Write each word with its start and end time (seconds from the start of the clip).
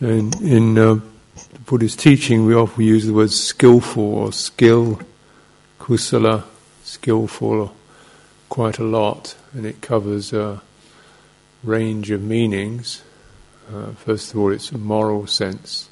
So 0.00 0.06
in, 0.06 0.32
in 0.42 0.78
uh, 0.78 1.00
Buddhist 1.66 2.00
teaching, 2.00 2.46
we 2.46 2.54
often 2.54 2.84
use 2.84 3.04
the 3.04 3.12
word 3.12 3.30
skillful 3.30 4.14
or 4.14 4.32
skill, 4.32 4.98
kusala, 5.78 6.44
skillful, 6.84 7.74
quite 8.48 8.78
a 8.78 8.84
lot, 8.84 9.36
and 9.52 9.66
it 9.66 9.82
covers 9.82 10.32
a 10.32 10.62
range 11.62 12.10
of 12.10 12.22
meanings. 12.22 13.02
Uh, 13.70 13.90
first 13.92 14.32
of 14.32 14.40
all, 14.40 14.50
it's 14.50 14.72
a 14.72 14.78
moral 14.78 15.26
sense. 15.26 15.90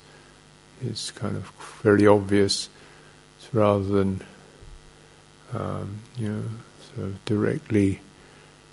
It's 0.80 1.10
kind 1.10 1.36
of 1.36 1.52
very 1.82 2.06
obvious, 2.06 2.70
rather 3.52 3.84
than 3.84 4.22
um, 5.52 5.98
you 6.16 6.32
know 6.32 6.42
sort 6.94 7.08
of 7.08 7.24
directly 7.26 8.00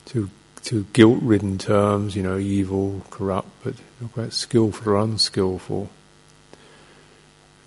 to 0.05 0.29
to 0.63 0.85
guilt-ridden 0.93 1.57
terms, 1.57 2.15
you 2.15 2.23
know, 2.23 2.37
evil, 2.37 3.01
corrupt, 3.11 3.44
but 3.65 3.73
not 3.99 4.13
quite 4.13 4.31
skillful 4.31 4.93
or 4.93 4.97
unskillful. 4.97 5.89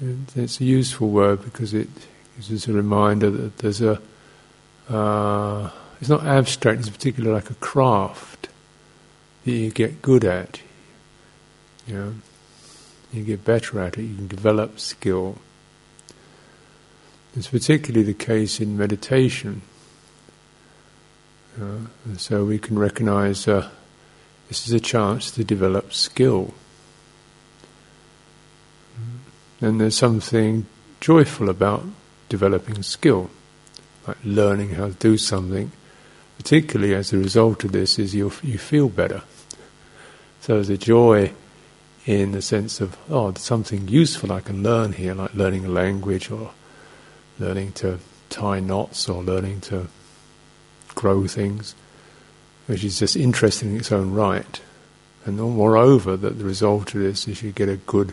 It's 0.01 0.61
a 0.61 0.65
useful 0.65 1.09
word 1.11 1.43
because 1.43 1.75
it 1.75 1.89
gives 2.37 2.53
us 2.53 2.69
a 2.69 2.73
reminder 2.73 3.31
that 3.31 3.59
there's 3.59 3.83
a. 3.83 4.01
Uh, 4.89 5.71
it's 6.01 6.09
not 6.09 6.25
abstract. 6.25 6.79
It's 6.79 6.89
particularly 6.89 7.35
like 7.35 7.51
a 7.51 7.55
craft 7.55 8.49
that 9.45 9.51
you 9.51 9.71
get 9.71 10.01
good 10.01 10.25
at. 10.25 10.61
You 11.89 11.95
know, 11.95 12.15
you 13.13 13.25
get 13.25 13.45
better 13.45 13.81
at 13.81 13.99
it. 13.99 14.03
You 14.03 14.15
can 14.15 14.29
develop 14.29 14.79
skill. 14.79 15.39
It's 17.35 17.49
particularly 17.49 18.05
the 18.05 18.15
case 18.15 18.61
in 18.61 18.79
meditation. 18.79 19.63
Uh, 21.61 21.89
so 22.17 22.45
we 22.45 22.61
can 22.61 22.79
recognize 22.79 23.49
uh, 23.49 23.69
this 24.49 24.67
is 24.67 24.73
a 24.73 24.81
chance 24.81 25.31
to 25.33 25.45
develop 25.45 25.93
skill. 25.93 26.55
And 29.61 29.81
there's 29.81 29.97
something 29.97 30.67
joyful 31.01 31.49
about 31.49 31.85
developing 32.29 32.83
skill, 32.83 33.31
like 34.07 34.17
learning 34.25 34.71
how 34.71 34.89
to 34.89 34.95
do 34.95 35.19
something. 35.19 35.73
Particularly 36.37 36.95
as 36.95 37.13
a 37.13 37.19
result 37.19 37.65
of 37.65 37.73
this, 37.73 37.99
is 37.99 38.15
you 38.15 38.33
you 38.43 38.59
feel 38.59 38.89
better. 38.89 39.23
So 40.41 40.55
there's 40.55 40.71
a 40.71 40.79
joy 40.79 41.33
in 42.07 42.33
the 42.33 42.41
sense 42.41 42.81
of 42.81 42.97
oh, 43.11 43.33
there's 43.33 43.43
something 43.43 43.89
useful 43.89 44.33
I 44.33 44.41
can 44.41 44.63
learn 44.63 44.93
here, 44.93 45.15
like 45.15 45.35
learning 45.35 45.65
a 45.65 45.69
language 45.69 46.31
or 46.31 46.53
learning 47.39 47.73
to 47.73 47.99
tie 48.31 48.61
knots 48.61 49.09
or 49.09 49.23
learning 49.23 49.61
to 49.63 49.89
grow 50.95 51.27
things, 51.27 51.75
which 52.69 52.85
is 52.85 52.99
just 52.99 53.17
interesting 53.17 53.71
in 53.71 53.79
its 53.79 53.91
own 53.91 54.13
right. 54.13 54.61
And 55.25 55.39
moreover, 55.39 56.17
that 56.17 56.39
the 56.39 56.45
result 56.45 56.95
of 56.95 57.01
this 57.01 57.27
is 57.27 57.43
you 57.43 57.51
get 57.51 57.69
a 57.69 57.77
good 57.77 58.13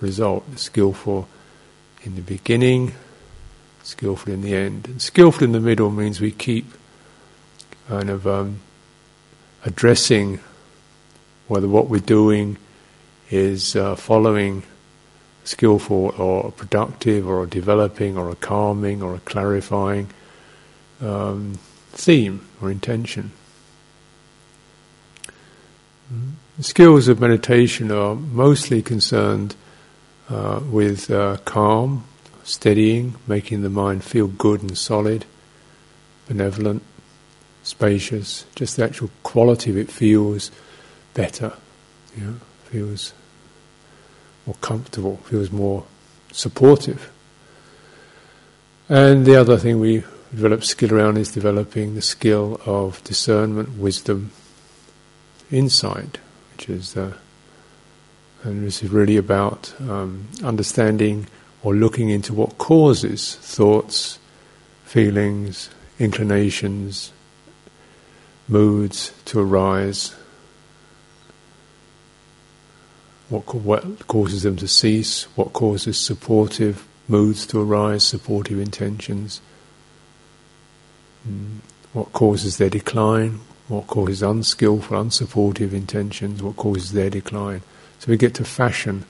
result, 0.00 0.58
skillful 0.58 1.28
in 2.02 2.16
the 2.16 2.20
beginning, 2.20 2.92
skillful 3.84 4.32
in 4.32 4.42
the 4.42 4.54
end. 4.54 4.88
And 4.88 5.00
skillful 5.00 5.44
in 5.44 5.52
the 5.52 5.60
middle 5.60 5.90
means 5.90 6.20
we 6.20 6.32
keep 6.32 6.66
kind 7.88 8.10
of 8.10 8.26
um, 8.26 8.60
addressing 9.64 10.40
whether 11.46 11.68
what 11.68 11.88
we're 11.88 12.00
doing 12.00 12.56
is 13.30 13.76
uh, 13.76 13.94
following 13.94 14.64
skillful 15.44 16.14
or 16.18 16.50
productive 16.50 17.28
or 17.28 17.46
developing 17.46 18.18
or 18.18 18.28
a 18.30 18.36
calming 18.36 19.02
or 19.02 19.14
a 19.14 19.20
clarifying 19.20 20.08
um, 21.00 21.60
theme 21.92 22.44
or 22.60 22.72
intention. 22.72 23.30
The 26.56 26.62
skills 26.62 27.08
of 27.08 27.20
meditation 27.20 27.90
are 27.90 28.14
mostly 28.14 28.80
concerned 28.82 29.56
uh, 30.28 30.60
with 30.70 31.10
uh, 31.10 31.38
calm, 31.44 32.04
steadying, 32.44 33.16
making 33.26 33.62
the 33.62 33.70
mind 33.70 34.04
feel 34.04 34.28
good 34.28 34.62
and 34.62 34.78
solid, 34.78 35.24
benevolent, 36.28 36.82
spacious. 37.62 38.46
Just 38.54 38.76
the 38.76 38.84
actual 38.84 39.10
quality 39.22 39.70
of 39.70 39.76
it 39.76 39.90
feels 39.90 40.50
better, 41.14 41.54
you 42.16 42.24
know, 42.24 42.36
feels 42.66 43.12
more 44.46 44.56
comfortable, 44.60 45.16
feels 45.24 45.50
more 45.50 45.84
supportive. 46.32 47.10
And 48.88 49.24
the 49.24 49.36
other 49.36 49.56
thing 49.56 49.80
we 49.80 50.04
develop 50.30 50.62
skill 50.64 50.94
around 50.94 51.16
is 51.16 51.32
developing 51.32 51.94
the 51.94 52.02
skill 52.02 52.60
of 52.66 53.02
discernment, 53.04 53.78
wisdom, 53.78 54.30
insight, 55.50 56.18
which 56.52 56.68
is, 56.68 56.96
uh, 56.96 57.14
and 58.42 58.66
this 58.66 58.82
is 58.82 58.90
really 58.90 59.16
about 59.16 59.72
um, 59.80 60.28
understanding 60.42 61.26
or 61.62 61.74
looking 61.74 62.10
into 62.10 62.34
what 62.34 62.58
causes 62.58 63.36
thoughts, 63.36 64.18
feelings, 64.84 65.70
inclinations, 65.98 67.12
moods 68.48 69.12
to 69.24 69.40
arise, 69.40 70.14
what, 73.30 73.54
what 73.54 74.06
causes 74.06 74.42
them 74.42 74.56
to 74.56 74.68
cease, 74.68 75.24
what 75.36 75.52
causes 75.52 75.96
supportive 75.96 76.86
moods 77.08 77.46
to 77.46 77.60
arise, 77.60 78.04
supportive 78.04 78.58
intentions 78.58 79.40
Mm. 81.28 81.58
What 81.92 82.12
causes 82.12 82.58
their 82.58 82.70
decline? 82.70 83.40
What 83.68 83.86
causes 83.86 84.22
unskillful, 84.22 84.96
unsupportive 84.96 85.72
intentions? 85.72 86.42
What 86.42 86.56
causes 86.56 86.92
their 86.92 87.10
decline? 87.10 87.62
So 87.98 88.10
we 88.10 88.18
get 88.18 88.34
to 88.34 88.44
fashion 88.44 89.04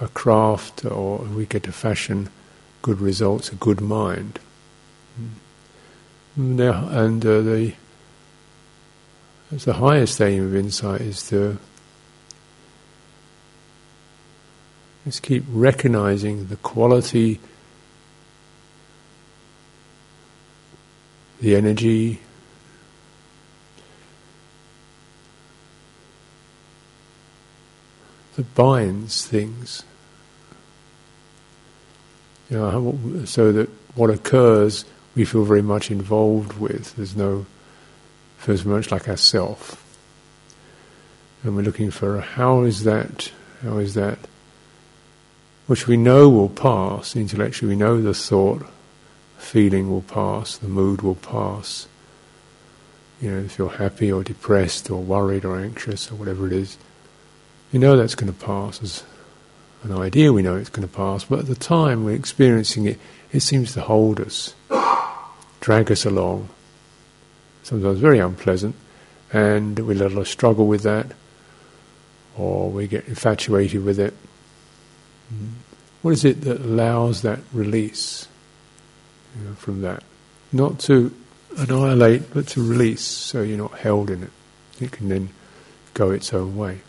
a 0.00 0.08
craft, 0.08 0.84
or 0.84 1.18
we 1.18 1.46
get 1.46 1.64
to 1.64 1.72
fashion 1.72 2.30
good 2.82 3.00
results, 3.00 3.52
a 3.52 3.54
good 3.54 3.80
mind. 3.80 4.40
Mm. 5.20 5.28
Now, 6.36 6.88
and 6.88 7.24
uh, 7.24 7.40
the 7.42 7.74
the 9.50 9.74
highest 9.74 10.20
aim 10.20 10.44
of 10.44 10.54
insight 10.54 11.00
is 11.00 11.28
to 11.28 11.58
just 15.04 15.22
keep 15.22 15.42
recognizing 15.48 16.46
the 16.46 16.56
quality 16.56 17.40
the 21.40 21.56
energy 21.56 22.20
that 28.40 28.54
binds 28.54 29.26
things. 29.26 29.82
You 32.48 32.56
know, 32.56 33.24
so 33.26 33.52
that 33.52 33.68
what 33.94 34.08
occurs 34.08 34.86
we 35.14 35.26
feel 35.26 35.44
very 35.44 35.60
much 35.60 35.90
involved 35.90 36.58
with. 36.58 36.96
There's 36.96 37.14
no 37.14 37.44
feels 38.38 38.62
very 38.62 38.76
much 38.76 38.90
like 38.90 39.08
ourself, 39.08 39.84
and 41.42 41.54
we're 41.54 41.62
looking 41.62 41.90
for 41.90 42.18
how 42.22 42.62
is 42.62 42.84
that? 42.84 43.30
How 43.62 43.76
is 43.76 43.92
that? 43.92 44.18
Which 45.66 45.86
we 45.86 45.98
know 45.98 46.30
will 46.30 46.48
pass 46.48 47.14
intellectually. 47.14 47.74
We 47.74 47.78
know 47.78 48.00
the 48.00 48.14
thought 48.14 48.64
feeling 49.36 49.90
will 49.90 50.02
pass, 50.02 50.56
the 50.56 50.68
mood 50.68 51.02
will 51.02 51.16
pass. 51.16 51.86
You 53.20 53.32
know, 53.32 53.38
if 53.40 53.58
you're 53.58 53.68
happy 53.68 54.10
or 54.10 54.24
depressed 54.24 54.90
or 54.90 55.02
worried 55.02 55.44
or 55.44 55.60
anxious 55.60 56.10
or 56.10 56.14
whatever 56.14 56.46
it 56.46 56.54
is, 56.54 56.78
you 57.72 57.78
know 57.78 57.96
that's 57.96 58.14
going 58.14 58.32
to 58.32 58.38
pass. 58.38 58.82
As 58.82 59.04
an 59.82 59.92
idea, 59.92 60.32
we 60.32 60.42
know 60.42 60.56
it's 60.56 60.70
going 60.70 60.86
to 60.86 60.94
pass, 60.94 61.24
but 61.24 61.40
at 61.40 61.46
the 61.46 61.54
time 61.54 62.04
we're 62.04 62.14
experiencing 62.14 62.86
it, 62.86 62.98
it 63.32 63.40
seems 63.40 63.72
to 63.74 63.80
hold 63.80 64.20
us, 64.20 64.54
drag 65.60 65.90
us 65.90 66.04
along. 66.04 66.48
Sometimes 67.62 67.98
very 67.98 68.18
unpleasant, 68.18 68.74
and 69.32 69.78
we 69.78 69.94
let 69.94 70.12
us 70.12 70.28
struggle 70.28 70.66
with 70.66 70.82
that, 70.82 71.06
or 72.36 72.70
we 72.70 72.86
get 72.86 73.06
infatuated 73.06 73.84
with 73.84 74.00
it. 74.00 74.14
What 76.02 76.12
is 76.12 76.24
it 76.24 76.40
that 76.42 76.60
allows 76.60 77.22
that 77.22 77.38
release? 77.52 78.26
you 79.38 79.48
know, 79.48 79.54
from 79.54 79.82
that. 79.82 80.02
Not 80.52 80.78
to 80.80 81.14
annihilate, 81.56 82.32
but 82.32 82.48
to 82.48 82.62
release, 82.66 83.02
so 83.02 83.42
you're 83.42 83.58
not 83.58 83.78
held 83.78 84.10
in 84.10 84.22
it. 84.22 84.30
It 84.80 84.92
can 84.92 85.08
then 85.08 85.30
go 85.94 86.10
its 86.10 86.32
own 86.32 86.56
way. 86.56 86.80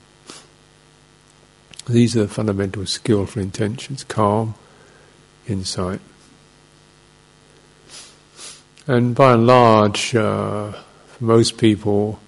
These 1.87 2.15
are 2.15 2.21
the 2.21 2.27
fundamental 2.27 2.85
skillful 2.85 3.41
intentions 3.41 4.03
calm, 4.03 4.55
insight. 5.47 5.99
And 8.87 9.15
by 9.15 9.33
and 9.33 9.47
large, 9.47 10.15
uh, 10.15 10.71
for 10.71 11.23
most 11.23 11.57
people, 11.57 12.19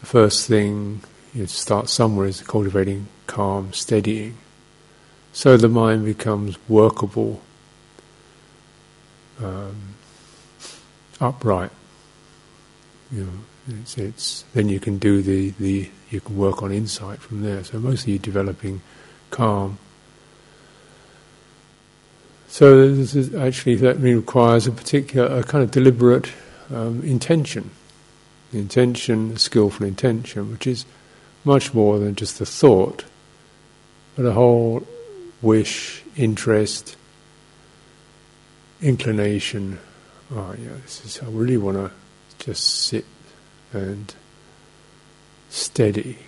the 0.00 0.06
first 0.06 0.48
thing 0.48 1.02
you 1.34 1.46
start 1.46 1.88
somewhere 1.88 2.26
is 2.26 2.42
cultivating 2.42 3.08
calm, 3.26 3.72
steadying. 3.72 4.36
So 5.32 5.56
the 5.56 5.68
mind 5.68 6.04
becomes 6.04 6.58
workable 6.68 7.40
um, 9.42 9.94
upright. 11.20 11.70
You 13.12 13.24
know, 13.24 13.38
it's, 13.80 13.98
it's 13.98 14.44
then 14.54 14.68
you 14.68 14.80
can 14.80 14.98
do 14.98 15.22
the, 15.22 15.50
the 15.58 15.90
you 16.10 16.20
can 16.20 16.36
work 16.36 16.62
on 16.62 16.72
insight 16.72 17.20
from 17.20 17.42
there. 17.42 17.64
So 17.64 17.78
mostly 17.78 18.14
you're 18.14 18.22
developing 18.22 18.80
calm. 19.30 19.78
So 22.48 22.92
this 22.92 23.14
is 23.14 23.34
actually 23.34 23.76
that 23.76 23.98
requires 23.98 24.66
a 24.66 24.72
particular, 24.72 25.38
a 25.38 25.44
kind 25.44 25.62
of 25.62 25.70
deliberate 25.70 26.32
um, 26.74 27.02
intention, 27.02 27.70
the 28.50 28.58
intention, 28.58 29.36
skillful 29.36 29.86
intention, 29.86 30.50
which 30.50 30.66
is 30.66 30.84
much 31.44 31.72
more 31.72 31.98
than 31.98 32.16
just 32.16 32.38
the 32.38 32.46
thought, 32.46 33.04
but 34.16 34.26
a 34.26 34.32
whole 34.32 34.86
wish, 35.40 36.02
interest, 36.16 36.96
inclination. 38.82 39.78
Oh, 40.32 40.54
yeah, 40.60 40.70
this 40.82 41.04
is. 41.04 41.22
I 41.22 41.26
really 41.26 41.56
want 41.56 41.76
to 41.76 41.90
just 42.44 42.64
sit 42.64 43.04
and 43.72 44.14
steady. 45.48 46.18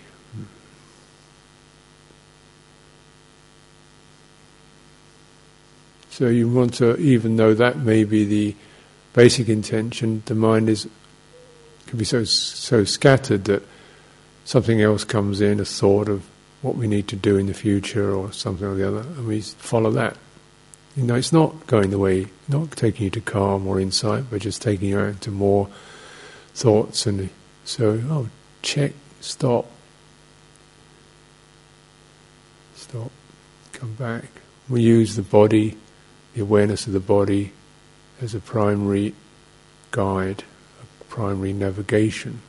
So 6.09 6.27
you 6.27 6.47
want 6.47 6.75
to, 6.75 6.95
even 6.97 7.37
though 7.37 7.55
that 7.55 7.79
may 7.79 8.03
be 8.03 8.23
the 8.23 8.55
basic 9.13 9.49
intention, 9.49 10.21
the 10.25 10.35
mind 10.35 10.69
is 10.69 10.87
can 11.87 11.97
be 11.97 12.05
so 12.05 12.23
so 12.23 12.83
scattered 12.83 13.45
that 13.45 13.63
something 14.45 14.81
else 14.81 15.03
comes 15.03 15.41
in, 15.41 15.59
a 15.59 15.65
thought 15.65 16.09
of 16.09 16.23
what 16.61 16.75
we 16.75 16.87
need 16.87 17.07
to 17.09 17.15
do 17.15 17.37
in 17.37 17.47
the 17.47 17.53
future 17.53 18.13
or 18.13 18.31
something 18.31 18.65
or 18.65 18.75
the 18.75 18.87
other, 18.87 19.01
and 19.01 19.27
we 19.27 19.41
follow 19.41 19.91
that. 19.91 20.17
You 20.95 21.03
know, 21.03 21.15
it's 21.15 21.33
not 21.33 21.65
going 21.67 21.89
the 21.89 21.99
way, 21.99 22.27
not 22.47 22.71
taking 22.71 23.05
you 23.05 23.09
to 23.11 23.21
calm 23.21 23.67
or 23.67 23.79
insight, 23.79 24.25
but 24.29 24.41
just 24.41 24.61
taking 24.61 24.89
you 24.89 24.99
out 24.99 25.21
to 25.21 25.31
more 25.31 25.67
thoughts 26.53 27.05
and 27.05 27.29
so, 27.65 28.01
oh, 28.09 28.29
check, 28.61 28.93
stop, 29.21 29.65
stop, 32.75 33.11
come 33.71 33.93
back. 33.93 34.25
We 34.69 34.81
use 34.81 35.15
the 35.15 35.21
body, 35.21 35.77
the 36.33 36.41
awareness 36.41 36.87
of 36.87 36.93
the 36.93 36.99
body, 36.99 37.53
as 38.21 38.35
a 38.35 38.39
primary 38.39 39.13
guide, 39.91 40.43
a 40.81 41.03
primary 41.05 41.53
navigation. 41.53 42.41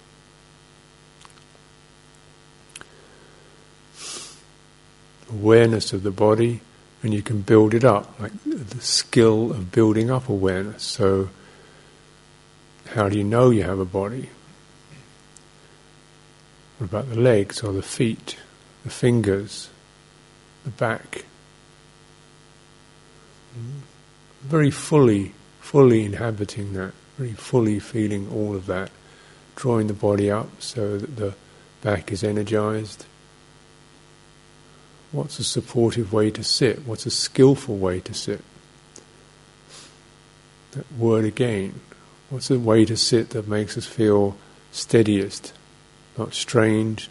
awareness 5.34 5.92
of 5.92 6.02
the 6.02 6.10
body, 6.10 6.60
and 7.02 7.12
you 7.12 7.22
can 7.22 7.42
build 7.42 7.74
it 7.74 7.84
up, 7.84 8.18
like 8.20 8.32
the 8.44 8.80
skill 8.80 9.50
of 9.50 9.72
building 9.72 10.10
up 10.10 10.28
awareness. 10.28 10.82
So, 10.82 11.28
how 12.94 13.08
do 13.08 13.18
you 13.18 13.24
know 13.24 13.50
you 13.50 13.62
have 13.64 13.78
a 13.78 13.84
body? 13.84 14.30
What 16.78 16.90
about 16.90 17.08
the 17.08 17.20
legs 17.20 17.62
or 17.62 17.72
the 17.72 17.82
feet, 17.82 18.36
the 18.84 18.90
fingers, 18.90 19.70
the 20.64 20.70
back? 20.70 21.24
Very 24.42 24.70
fully, 24.70 25.32
fully 25.60 26.04
inhabiting 26.04 26.72
that, 26.74 26.92
very 27.18 27.32
fully 27.32 27.78
feeling 27.78 28.28
all 28.32 28.54
of 28.54 28.66
that, 28.66 28.90
drawing 29.56 29.86
the 29.86 29.94
body 29.94 30.30
up 30.30 30.48
so 30.60 30.98
that 30.98 31.16
the 31.16 31.34
back 31.82 32.10
is 32.10 32.24
energized 32.24 33.06
What's 35.14 35.38
a 35.38 35.44
supportive 35.44 36.12
way 36.12 36.32
to 36.32 36.42
sit? 36.42 36.84
What's 36.86 37.06
a 37.06 37.10
skillful 37.10 37.76
way 37.76 38.00
to 38.00 38.12
sit? 38.12 38.40
That 40.72 40.90
word 40.98 41.24
again. 41.24 41.80
What's 42.30 42.50
a 42.50 42.58
way 42.58 42.84
to 42.84 42.96
sit 42.96 43.30
that 43.30 43.46
makes 43.46 43.76
us 43.76 43.86
feel 43.86 44.36
steadiest, 44.72 45.52
not 46.18 46.34
strained, 46.34 47.08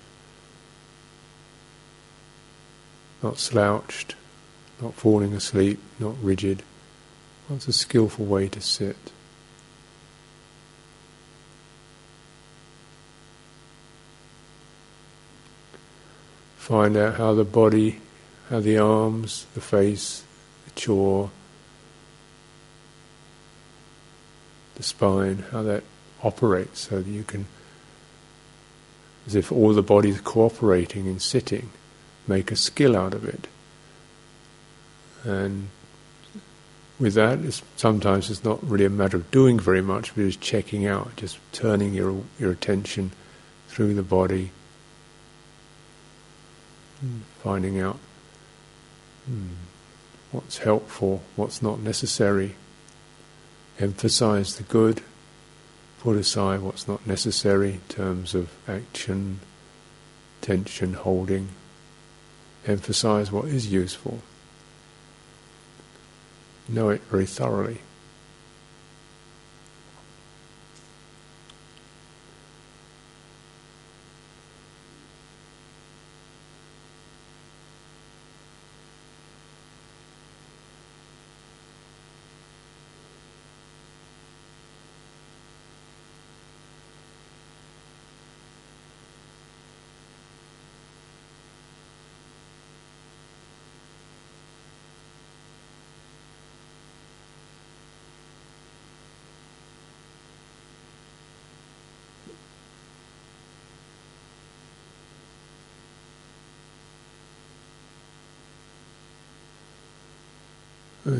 not 3.22 3.38
slouched, 3.38 4.16
not 4.82 4.96
falling 4.96 5.34
asleep, 5.34 5.80
not 6.00 6.16
rigid? 6.22 6.64
What's 7.48 7.68
a 7.68 7.74
skillful 7.74 8.26
way 8.26 8.48
to 8.50 8.62
sit? 8.62 8.98
find 16.64 16.96
out 16.96 17.16
how 17.16 17.34
the 17.34 17.44
body, 17.44 18.00
how 18.50 18.62
the 18.62 18.78
arms, 18.78 19.46
the 19.54 19.60
face, 19.60 20.24
the 20.64 20.72
jaw, 20.80 21.28
the 24.76 24.84
spine, 24.84 25.46
how 25.52 25.64
that 25.64 25.84
operates 26.24 26.82
so 26.82 27.02
that 27.02 27.10
you 27.10 27.24
can, 27.24 27.46
as 29.28 29.36
if 29.36 29.52
all 29.52 29.74
the 29.74 29.84
body 29.84 30.10
is 30.10 30.22
cooperating 30.22 31.06
in 31.06 31.20
sitting, 31.20 31.70
make 32.28 32.52
a 32.52 32.56
skill 32.56 32.96
out 32.96 33.14
of 33.14 33.26
it. 33.26 33.48
And 35.24 35.70
with 37.00 37.14
that, 37.16 37.40
it's, 37.40 37.62
sometimes 37.76 38.30
it's 38.30 38.44
not 38.44 38.64
really 38.68 38.86
a 38.86 38.90
matter 38.90 39.18
of 39.18 39.32
doing 39.32 39.60
very 39.60 39.82
much, 39.82 40.16
but 40.16 40.24
it's 40.24 40.36
checking 40.36 40.86
out, 40.86 41.16
just 41.16 41.38
turning 41.52 41.94
your 41.94 42.24
your 42.40 42.52
attention 42.52 43.12
through 43.68 43.94
the 43.94 44.04
body 44.04 44.52
finding 47.42 47.80
out 47.80 47.98
hmm, 49.26 49.48
what's 50.32 50.60
helpful, 50.60 51.22
what's 51.36 51.62
not 51.62 51.80
necessary, 51.80 52.56
emphasize 53.80 54.56
the 54.56 54.64
good, 54.64 55.02
put 56.00 56.18
aside 56.18 56.62
what's 56.62 56.88
not 56.88 57.06
necessary 57.08 57.74
in 57.74 57.82
terms 57.90 58.36
of 58.36 58.52
action, 58.68 59.40
tension, 60.42 60.94
holding, 60.94 61.50
emphasize 62.68 63.32
what 63.32 63.46
is 63.46 63.72
useful, 63.72 64.20
know 66.68 66.90
it 66.90 67.02
very 67.10 67.26
thoroughly. 67.26 67.80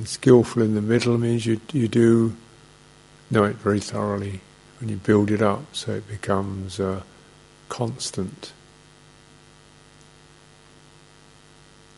And 0.04 0.10
skillful 0.10 0.62
in 0.62 0.76
the 0.76 0.82
middle 0.82 1.18
means 1.18 1.46
you 1.46 1.62
you 1.72 1.88
do 1.88 2.36
know 3.32 3.46
it 3.46 3.56
very 3.56 3.80
thoroughly. 3.80 4.42
And 4.82 4.90
you 4.90 4.98
build 4.98 5.32
it 5.32 5.42
up, 5.42 5.64
so 5.72 5.94
it 5.94 6.10
becomes 6.10 6.78
uh, 6.78 7.04
constant, 7.70 8.52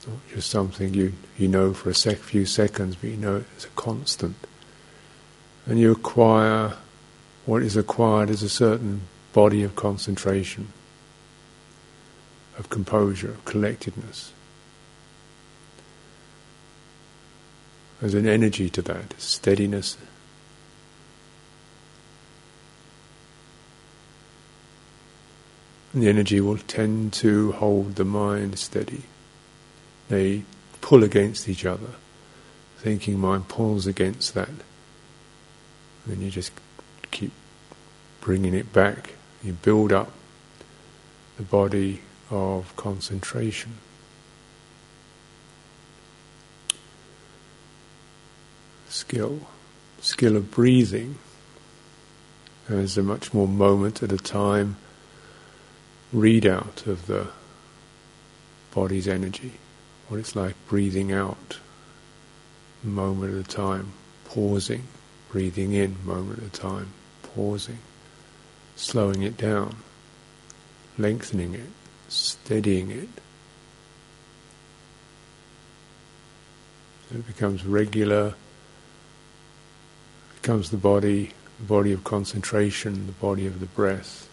not 0.07 0.19
just 0.31 0.51
something 0.51 0.93
you 0.93 1.13
you 1.35 1.47
know 1.47 1.73
for 1.73 1.89
a 1.89 1.95
sec, 1.95 2.17
few 2.17 2.45
seconds, 2.45 2.95
but 2.95 3.09
you 3.09 3.17
know 3.17 3.37
it 3.37 3.47
as 3.57 3.65
a 3.65 3.69
constant, 3.69 4.35
and 5.65 5.79
you 5.79 5.91
acquire 5.91 6.75
what 7.47 7.63
is 7.63 7.75
acquired 7.75 8.29
as 8.29 8.43
a 8.43 8.49
certain 8.49 9.01
body 9.33 9.63
of 9.63 9.75
concentration, 9.75 10.71
of 12.59 12.69
composure, 12.69 13.31
of 13.31 13.45
collectedness. 13.45 14.31
There's 18.05 18.13
an 18.13 18.27
energy 18.27 18.69
to 18.69 18.83
that, 18.83 19.19
steadiness. 19.19 19.97
And 25.91 26.03
the 26.03 26.09
energy 26.09 26.39
will 26.39 26.59
tend 26.59 27.13
to 27.13 27.53
hold 27.53 27.95
the 27.95 28.05
mind 28.05 28.59
steady. 28.59 29.05
They 30.09 30.43
pull 30.81 31.03
against 31.03 31.49
each 31.49 31.65
other. 31.65 31.95
Thinking 32.77 33.17
mind 33.17 33.47
pulls 33.47 33.87
against 33.87 34.35
that. 34.35 34.49
And 36.07 36.21
you 36.21 36.29
just 36.29 36.51
keep 37.09 37.31
bringing 38.21 38.53
it 38.53 38.71
back. 38.71 39.15
You 39.43 39.53
build 39.53 39.91
up 39.91 40.11
the 41.37 41.43
body 41.43 42.01
of 42.29 42.71
concentration. 42.75 43.79
Skill, 49.15 49.39
skill 50.01 50.35
of 50.35 50.51
breathing. 50.51 51.17
as 52.67 52.97
a 52.97 53.01
much 53.01 53.33
more 53.33 53.47
moment 53.47 54.03
at 54.03 54.11
a 54.11 54.17
time 54.17 54.75
readout 56.13 56.85
of 56.85 57.07
the 57.07 57.29
body's 58.73 59.07
energy, 59.07 59.53
what 60.09 60.19
it's 60.19 60.35
like 60.35 60.53
breathing 60.67 61.13
out 61.13 61.59
moment 62.83 63.33
at 63.33 63.39
a 63.39 63.55
time, 63.55 63.93
pausing, 64.25 64.83
breathing 65.31 65.71
in 65.71 65.95
moment 66.05 66.39
at 66.39 66.47
a 66.47 66.49
time, 66.49 66.91
pausing, 67.23 67.79
slowing 68.75 69.23
it 69.23 69.37
down, 69.37 69.77
lengthening 70.97 71.53
it, 71.53 71.69
steadying 72.09 72.91
it. 72.91 73.09
It 77.13 77.25
becomes 77.25 77.65
regular, 77.65 78.33
becomes 80.45 80.69
the 80.69 80.77
body, 80.77 81.31
the 81.57 81.65
body 81.65 81.91
of 81.91 82.03
concentration, 82.03 83.07
the 83.07 83.13
body 83.13 83.47
of 83.47 83.59
the 83.59 83.65
breath. 83.65 84.29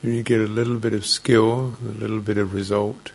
So 0.00 0.08
you 0.08 0.22
get 0.22 0.40
a 0.40 0.46
little 0.46 0.78
bit 0.78 0.92
of 0.92 1.06
skill, 1.06 1.76
a 1.82 1.88
little 1.88 2.20
bit 2.20 2.38
of 2.38 2.52
result. 2.52 3.12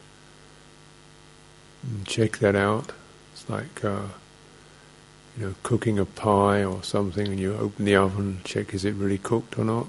And 1.84 2.06
check 2.06 2.40
that 2.40 2.56
out. 2.56 2.92
It's 3.34 3.50
like 3.50 3.84
uh, 3.84 4.08
you 5.38 5.46
know 5.46 5.56
cooking 5.64 6.00
a 6.00 6.06
pie 6.06 6.64
or 6.64 6.84
something, 6.84 7.28
and 7.28 7.40
you 7.40 7.56
open 7.56 7.86
the 7.86 7.96
oven, 7.96 8.42
check 8.44 8.74
is 8.74 8.86
it 8.86 8.96
really 8.96 9.18
cooked 9.18 9.58
or 9.58 9.64
not. 9.64 9.88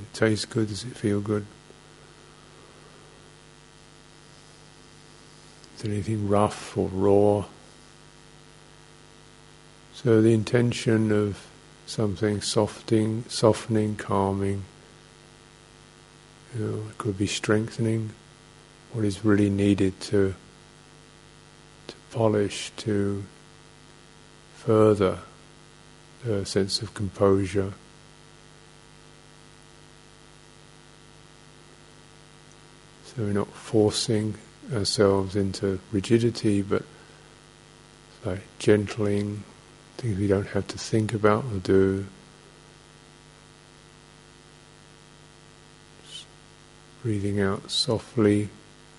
It 0.00 0.14
tastes 0.14 0.44
good. 0.44 0.68
Does 0.68 0.84
it 0.84 0.96
feel 0.96 1.20
good? 1.20 1.46
Is 5.76 5.82
there 5.82 5.92
anything 5.92 6.28
rough 6.28 6.76
or 6.76 6.88
raw? 6.88 7.46
So 9.94 10.22
the 10.22 10.32
intention 10.32 11.10
of 11.10 11.46
something 11.86 12.40
softening, 12.40 13.24
softening, 13.28 13.96
calming, 13.96 14.64
you 16.54 16.64
know, 16.64 16.88
it 16.90 16.98
could 16.98 17.16
be 17.16 17.26
strengthening 17.26 18.10
what 18.92 19.04
is 19.04 19.24
really 19.24 19.50
needed 19.50 19.98
to 20.00 20.34
to 21.86 21.94
polish, 22.10 22.72
to 22.76 23.24
further 24.56 25.18
the 26.24 26.44
sense 26.44 26.82
of 26.82 26.92
composure. 26.94 27.72
So 33.04 33.22
we're 33.22 33.32
not 33.32 33.48
forcing 33.48 34.34
ourselves 34.72 35.34
into 35.34 35.80
rigidity, 35.90 36.62
but 36.62 36.84
like 38.24 38.42
gentling, 38.58 39.44
things 39.96 40.18
we 40.18 40.26
don't 40.26 40.46
have 40.48 40.66
to 40.68 40.78
think 40.78 41.14
about 41.14 41.44
or 41.52 41.58
do. 41.58 42.06
Breathing 47.02 47.40
out 47.40 47.70
softly, 47.70 48.48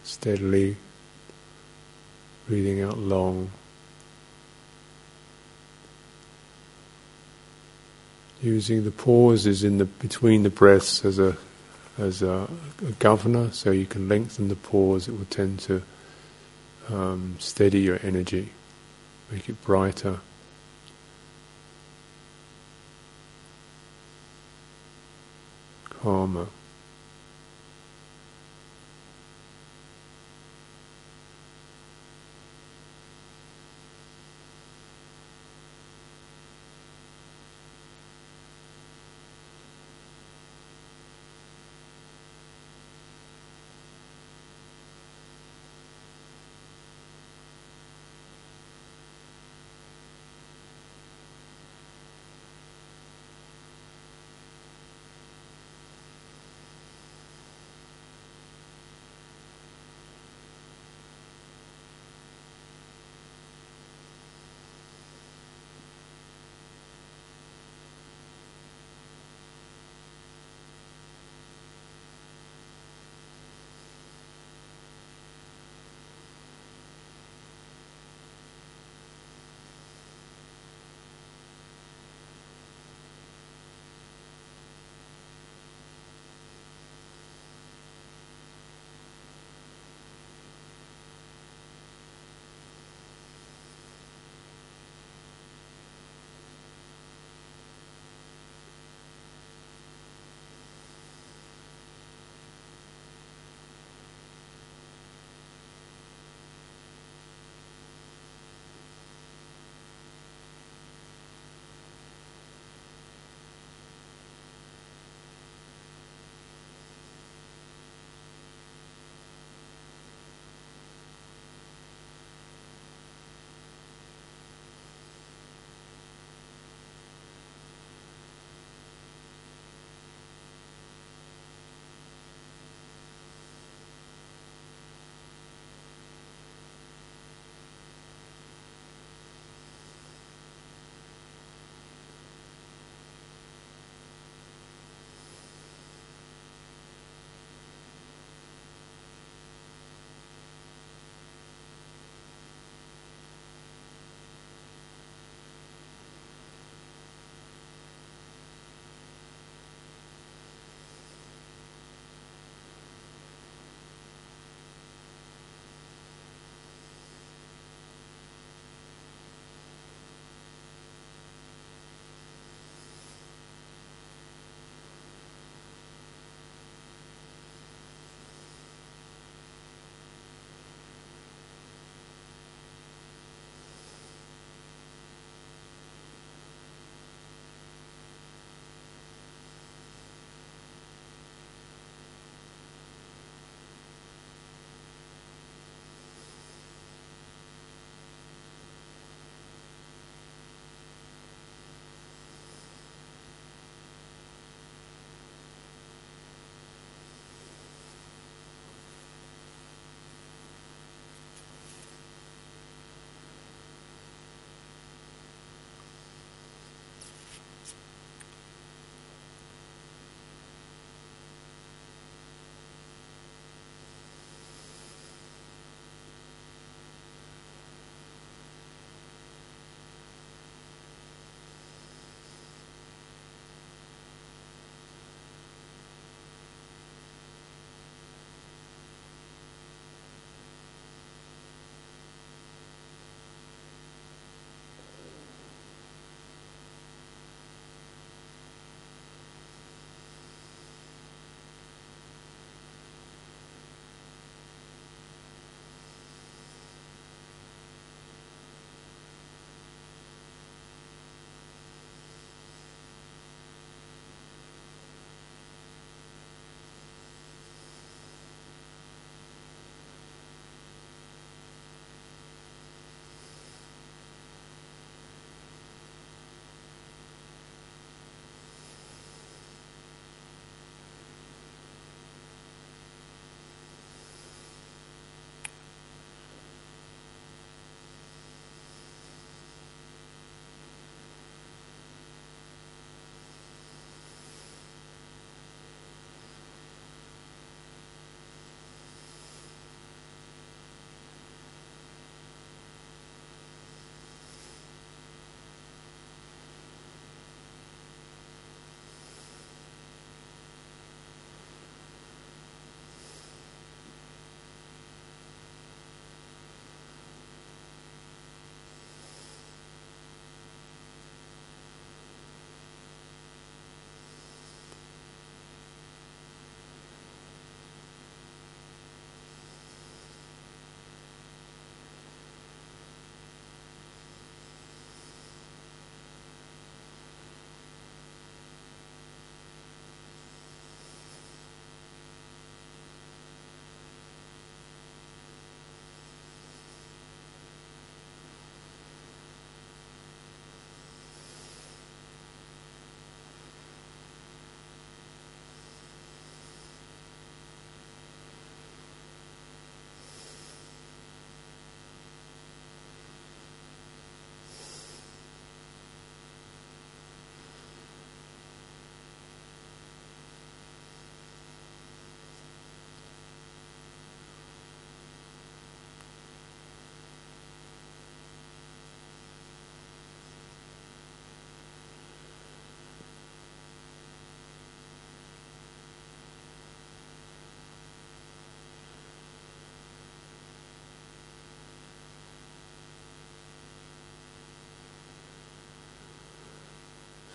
steadily, 0.04 0.78
breathing 2.48 2.82
out 2.82 2.98
long. 2.98 3.52
Using 8.42 8.84
the 8.84 8.92
pauses 8.92 9.64
in 9.64 9.78
the 9.78 9.86
between 9.86 10.44
the 10.44 10.50
breaths 10.50 11.06
as 11.06 11.20
a 11.20 11.38
as 12.00 12.22
a, 12.22 12.48
a 12.88 12.92
governor, 12.94 13.52
so 13.52 13.70
you 13.70 13.86
can 13.86 14.10
lengthen 14.10 14.48
the 14.48 14.56
pause. 14.56 15.08
It 15.08 15.12
will 15.12 15.26
tend 15.26 15.60
to 15.60 15.84
um, 16.90 17.36
steady 17.38 17.82
your 17.82 18.00
energy, 18.02 18.50
make 19.32 19.48
it 19.48 19.62
brighter. 19.64 20.20
calmer. 26.02 26.48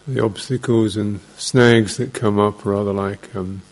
The 0.09 0.23
obstacles 0.23 0.97
and 0.97 1.21
snags 1.37 1.97
that 1.97 2.15
come 2.15 2.39
up 2.39 2.65
are 2.65 2.71
rather 2.71 2.93
like 2.93 3.35
um, 3.35 3.63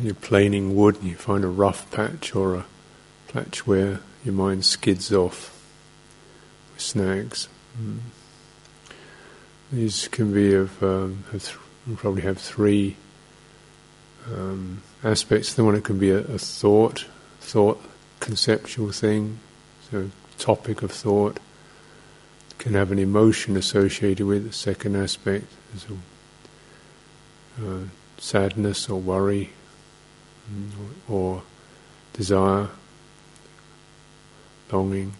you're 0.00 0.14
planing 0.14 0.74
wood 0.74 0.96
and 0.96 1.04
you 1.04 1.14
find 1.14 1.44
a 1.44 1.48
rough 1.48 1.90
patch 1.90 2.34
or 2.34 2.54
a 2.54 2.64
patch 3.28 3.66
where 3.66 4.00
your 4.24 4.34
mind 4.34 4.64
skids 4.64 5.12
off 5.12 5.62
with 6.72 6.80
snags. 6.80 7.48
Mm. 7.78 7.98
These 9.70 10.08
can 10.08 10.32
be 10.32 10.54
of, 10.54 10.82
um, 10.82 11.24
have 11.32 11.44
th- 11.44 11.98
probably 11.98 12.22
have 12.22 12.38
three 12.38 12.96
um, 14.32 14.82
aspects. 15.02 15.52
The 15.52 15.64
one 15.64 15.74
it 15.74 15.84
can 15.84 15.98
be 15.98 16.10
a, 16.10 16.20
a, 16.20 16.38
thought, 16.38 17.04
thought, 17.40 17.82
conceptual 18.20 18.90
thing, 18.90 19.38
so 19.90 20.10
topic 20.38 20.82
of 20.82 20.92
thought. 20.92 21.38
Can 22.64 22.72
have 22.72 22.90
an 22.90 22.98
emotion 22.98 23.58
associated 23.58 24.26
with 24.26 24.46
the 24.46 24.52
second 24.54 24.96
aspect, 24.96 25.44
a, 27.60 27.62
uh, 27.62 27.80
sadness 28.16 28.88
or 28.88 28.98
worry, 28.98 29.50
mm, 30.50 30.70
or, 31.06 31.14
or 31.14 31.42
desire, 32.14 32.70
longing. 34.72 35.12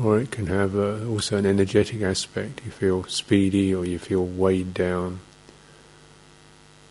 Or 0.00 0.20
it 0.20 0.30
can 0.30 0.46
have 0.46 0.76
a, 0.76 1.04
also 1.08 1.38
an 1.38 1.44
energetic 1.44 2.02
aspect. 2.02 2.60
You 2.64 2.70
feel 2.70 3.02
speedy 3.08 3.74
or 3.74 3.84
you 3.84 3.98
feel 3.98 4.24
weighed 4.24 4.72
down. 4.72 5.18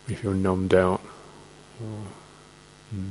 You 0.08 0.16
feel 0.16 0.34
numbed 0.34 0.74
out. 0.74 1.00
Or, 1.80 2.04
mm. 2.94 3.10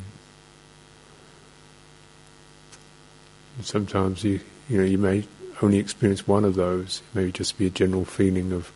Sometimes 3.64 4.24
you 4.24 4.40
you 4.70 4.78
know 4.78 4.84
you 4.84 5.00
may 5.00 5.24
only 5.62 5.78
experience 5.78 6.28
one 6.28 6.46
of 6.46 6.56
those. 6.56 7.02
maybe 7.14 7.32
just 7.32 7.58
be 7.58 7.68
a 7.68 7.70
general 7.70 8.06
feeling 8.06 8.52
of 8.52 8.72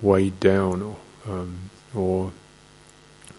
weighed 0.00 0.38
down 0.40 0.82
or 0.82 0.96
um, 1.26 1.70
or 1.94 2.32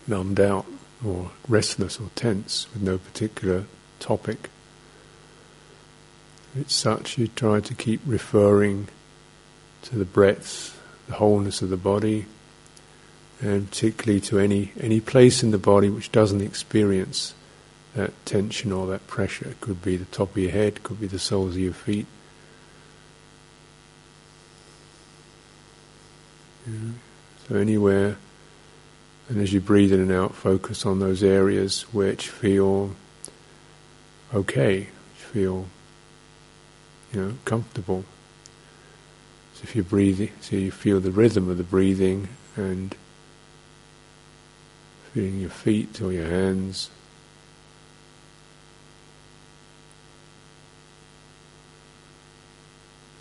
numbed 0.07 0.39
out 0.39 0.65
or 1.05 1.31
restless 1.47 1.99
or 1.99 2.09
tense 2.15 2.67
with 2.73 2.81
no 2.81 2.97
particular 2.97 3.65
topic. 3.99 4.49
It's 6.55 6.73
such 6.73 7.17
you 7.17 7.27
try 7.27 7.59
to 7.59 7.73
keep 7.73 8.01
referring 8.05 8.87
to 9.83 9.97
the 9.97 10.05
breadth, 10.05 10.81
the 11.07 11.15
wholeness 11.15 11.61
of 11.61 11.69
the 11.69 11.77
body, 11.77 12.25
and 13.41 13.69
particularly 13.69 14.21
to 14.21 14.39
any 14.39 14.71
any 14.79 14.99
place 14.99 15.43
in 15.43 15.51
the 15.51 15.57
body 15.57 15.89
which 15.89 16.11
doesn't 16.11 16.41
experience 16.41 17.33
that 17.93 18.13
tension 18.25 18.71
or 18.71 18.87
that 18.87 19.07
pressure. 19.07 19.49
It 19.49 19.61
could 19.61 19.81
be 19.81 19.97
the 19.97 20.05
top 20.05 20.31
of 20.31 20.37
your 20.37 20.51
head, 20.51 20.83
could 20.83 20.99
be 20.99 21.07
the 21.07 21.19
soles 21.19 21.55
of 21.55 21.61
your 21.61 21.73
feet. 21.73 22.07
So 26.65 27.55
anywhere, 27.55 28.17
and 29.29 29.41
as 29.41 29.53
you 29.53 29.59
breathe 29.59 29.93
in 29.93 29.99
and 29.99 30.11
out, 30.11 30.33
focus 30.35 30.85
on 30.85 30.99
those 30.99 31.23
areas 31.23 31.83
which 31.93 32.29
feel 32.29 32.95
okay, 34.33 34.79
which 34.79 35.23
feel 35.31 35.67
you 37.13 37.21
know, 37.21 37.33
comfortable. 37.45 38.03
So 39.53 39.61
if 39.63 39.75
you're 39.75 39.85
breathing, 39.85 40.31
so 40.41 40.55
you 40.55 40.71
feel 40.71 40.99
the 40.99 41.11
rhythm 41.11 41.49
of 41.49 41.57
the 41.57 41.63
breathing 41.63 42.29
and 42.55 42.95
feeling 45.13 45.39
your 45.39 45.49
feet 45.49 46.01
or 46.01 46.11
your 46.11 46.27
hands. 46.27 46.89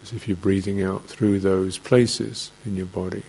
As 0.05 0.13
if 0.13 0.29
you're 0.29 0.37
breathing 0.37 0.83
out 0.83 1.07
through 1.07 1.41
those 1.41 1.79
places 1.79 2.53
in 2.65 2.77
your 2.77 2.87
body. 2.87 3.25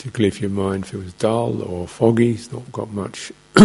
particularly 0.00 0.28
if 0.28 0.40
your 0.40 0.48
mind 0.48 0.86
feels 0.86 1.12
dull 1.14 1.60
or 1.62 1.86
foggy, 1.86 2.30
it's 2.30 2.50
not 2.50 2.72
got 2.72 2.90
much, 2.90 3.30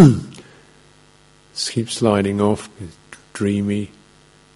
keep 1.55 1.89
sliding 1.89 2.41
off, 2.41 2.69
it's 2.81 2.97
dreamy. 3.31 3.89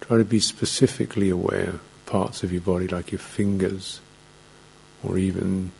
Try 0.02 0.18
to 0.18 0.24
be 0.24 0.40
specifically 0.40 1.30
aware 1.30 1.70
of 1.70 1.80
parts 2.04 2.42
of 2.42 2.52
your 2.52 2.60
body, 2.60 2.86
like 2.86 3.12
your 3.12 3.18
fingers, 3.18 4.02
or 5.02 5.16
even, 5.16 5.72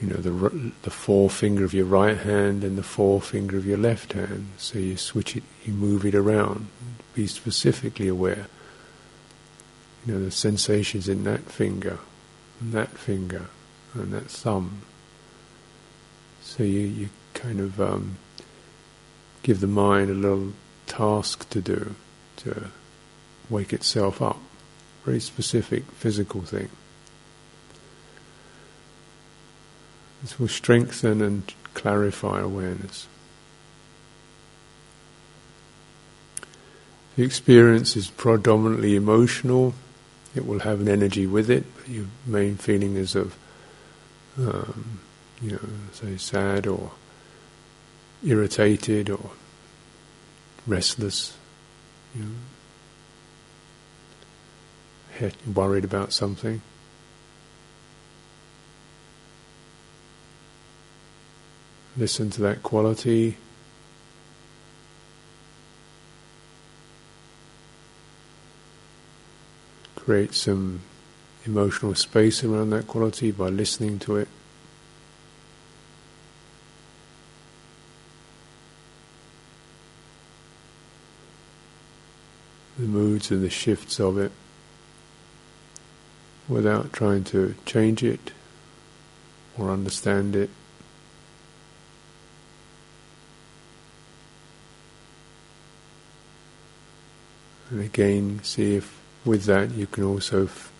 you 0.00 0.08
know, 0.08 0.16
the 0.16 0.72
the 0.82 0.90
forefinger 0.90 1.64
of 1.64 1.72
your 1.72 1.86
right 1.86 2.18
hand 2.18 2.62
and 2.64 2.76
the 2.76 2.82
forefinger 2.82 3.56
of 3.56 3.66
your 3.66 3.78
left 3.78 4.12
hand. 4.12 4.48
So 4.58 4.78
you 4.78 4.96
switch 4.96 5.36
it, 5.36 5.42
you 5.64 5.72
move 5.72 6.04
it 6.04 6.14
around. 6.14 6.68
Be 7.14 7.26
specifically 7.26 8.08
aware. 8.08 8.46
You 10.04 10.14
know, 10.14 10.24
the 10.24 10.30
sensations 10.30 11.08
in 11.08 11.24
that 11.24 11.50
finger, 11.50 11.98
and 12.60 12.72
that 12.72 12.90
finger, 12.90 13.46
and 13.94 14.12
that 14.12 14.30
thumb. 14.30 14.82
So 16.42 16.62
you, 16.62 16.80
you 16.80 17.08
kind 17.34 17.60
of 17.60 17.80
um, 17.80 18.18
give 19.42 19.60
the 19.60 19.66
mind 19.66 20.10
a 20.10 20.14
little 20.14 20.52
task 20.86 21.48
to 21.50 21.60
do 21.60 21.94
to 22.36 22.68
wake 23.48 23.72
itself 23.72 24.20
up. 24.20 24.38
Very 25.04 25.20
specific 25.20 25.84
physical 25.92 26.42
thing. 26.42 26.68
This 30.22 30.38
will 30.38 30.48
strengthen 30.48 31.20
and 31.22 31.52
clarify 31.74 32.40
awareness. 32.40 33.06
The 37.16 37.22
experience 37.22 37.96
is 37.96 38.08
predominantly 38.08 38.94
emotional. 38.94 39.74
It 40.34 40.46
will 40.46 40.60
have 40.60 40.80
an 40.80 40.88
energy 40.88 41.26
with 41.26 41.50
it, 41.50 41.64
but 41.76 41.88
your 41.88 42.06
main 42.26 42.56
feeling 42.56 42.96
is 42.96 43.14
of 43.14 43.36
um, 44.38 45.00
you 45.40 45.52
know, 45.52 45.60
say 45.92 46.16
sad 46.16 46.66
or 46.66 46.90
irritated 48.24 49.10
or 49.10 49.30
restless, 50.66 51.36
you 52.14 52.24
know, 55.20 55.30
worried 55.54 55.84
about 55.84 56.12
something. 56.12 56.60
Listen 61.96 62.30
to 62.30 62.42
that 62.42 62.62
quality. 62.62 63.36
Create 69.96 70.34
some 70.34 70.82
emotional 71.44 71.94
space 71.94 72.44
around 72.44 72.70
that 72.70 72.86
quality 72.86 73.30
by 73.30 73.48
listening 73.48 73.98
to 74.00 74.16
it. 74.16 74.28
the 82.78 82.86
moods 82.86 83.30
and 83.30 83.42
the 83.42 83.50
shifts 83.50 83.98
of 83.98 84.18
it 84.18 84.32
without 86.48 86.92
trying 86.92 87.24
to 87.24 87.54
change 87.64 88.02
it 88.02 88.32
or 89.58 89.70
understand 89.70 90.36
it. 90.36 90.50
And 97.70 97.80
again, 97.80 98.40
see 98.42 98.76
if 98.76 99.00
with 99.24 99.44
that 99.44 99.72
you 99.72 99.86
can 99.86 100.04
also 100.04 100.44
f- 100.44 100.72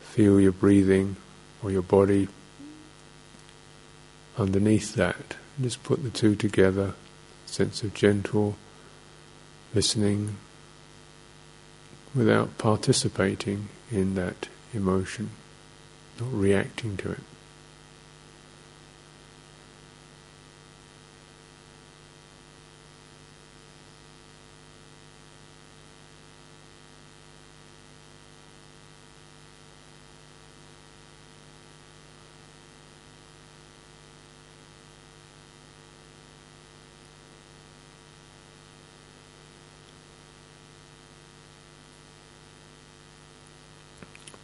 feel 0.00 0.40
your 0.40 0.52
breathing 0.52 1.16
or 1.62 1.70
your 1.70 1.82
body 1.82 2.28
underneath 4.36 4.94
that. 4.94 5.36
Just 5.60 5.82
put 5.82 6.02
the 6.02 6.10
two 6.10 6.34
together, 6.34 6.94
sense 7.46 7.82
of 7.82 7.94
gentle 7.94 8.56
listening 9.74 10.36
without 12.14 12.58
participating 12.58 13.68
in 13.90 14.14
that 14.14 14.48
emotion, 14.74 15.30
not 16.18 16.32
reacting 16.32 16.96
to 16.96 17.12
it. 17.12 17.20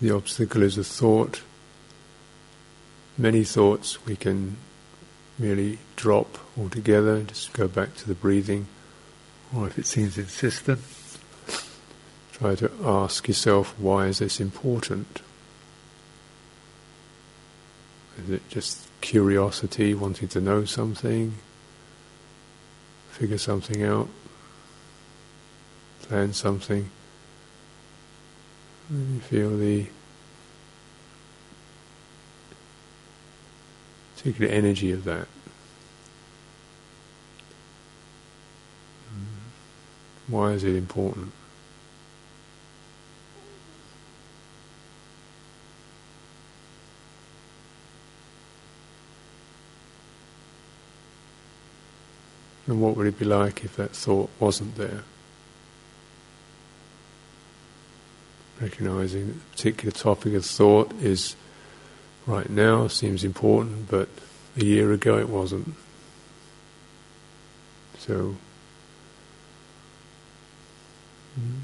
The 0.06 0.14
obstacle 0.14 0.62
is 0.62 0.78
a 0.78 0.84
thought. 0.84 1.42
Many 3.18 3.42
thoughts 3.42 4.06
we 4.06 4.14
can 4.14 4.56
merely 5.36 5.80
drop 5.96 6.38
altogether, 6.56 7.24
just 7.24 7.52
go 7.52 7.66
back 7.66 7.96
to 7.96 8.06
the 8.06 8.14
breathing. 8.14 8.68
or 9.52 9.66
if 9.66 9.76
it 9.80 9.84
seems 9.84 10.16
insistent, 10.16 10.78
try 12.30 12.54
to 12.54 12.70
ask 12.84 13.26
yourself, 13.26 13.74
why 13.80 14.06
is 14.06 14.20
this 14.20 14.38
important? 14.38 15.22
Is 18.22 18.30
it 18.30 18.48
just 18.48 18.86
curiosity, 19.00 19.92
wanting 19.92 20.28
to 20.28 20.40
know 20.40 20.64
something, 20.64 21.34
figure 23.10 23.38
something 23.38 23.82
out, 23.82 24.08
plan 26.02 26.32
something? 26.32 26.90
And 28.88 29.22
feel 29.22 29.56
the 29.56 29.86
particular 34.16 34.50
energy 34.50 34.92
of 34.92 35.04
that. 35.04 35.26
Hmm. 39.10 40.28
Why 40.28 40.52
is 40.52 40.64
it 40.64 40.76
important? 40.76 41.32
And 52.68 52.80
what 52.80 52.96
would 52.96 53.06
it 53.06 53.18
be 53.18 53.24
like 53.24 53.64
if 53.64 53.76
that 53.76 53.90
thought 53.90 54.30
wasn't 54.40 54.76
there? 54.76 55.04
Recognizing 58.60 59.26
that 59.26 59.36
a 59.36 59.50
particular 59.52 59.92
topic 59.92 60.34
of 60.34 60.44
thought 60.44 60.92
is 61.00 61.36
right 62.26 62.48
now 62.48 62.88
seems 62.88 63.22
important, 63.22 63.88
but 63.90 64.08
a 64.56 64.64
year 64.64 64.92
ago 64.92 65.18
it 65.18 65.28
wasn't. 65.28 65.74
So, 67.98 68.36
mm, 71.38 71.60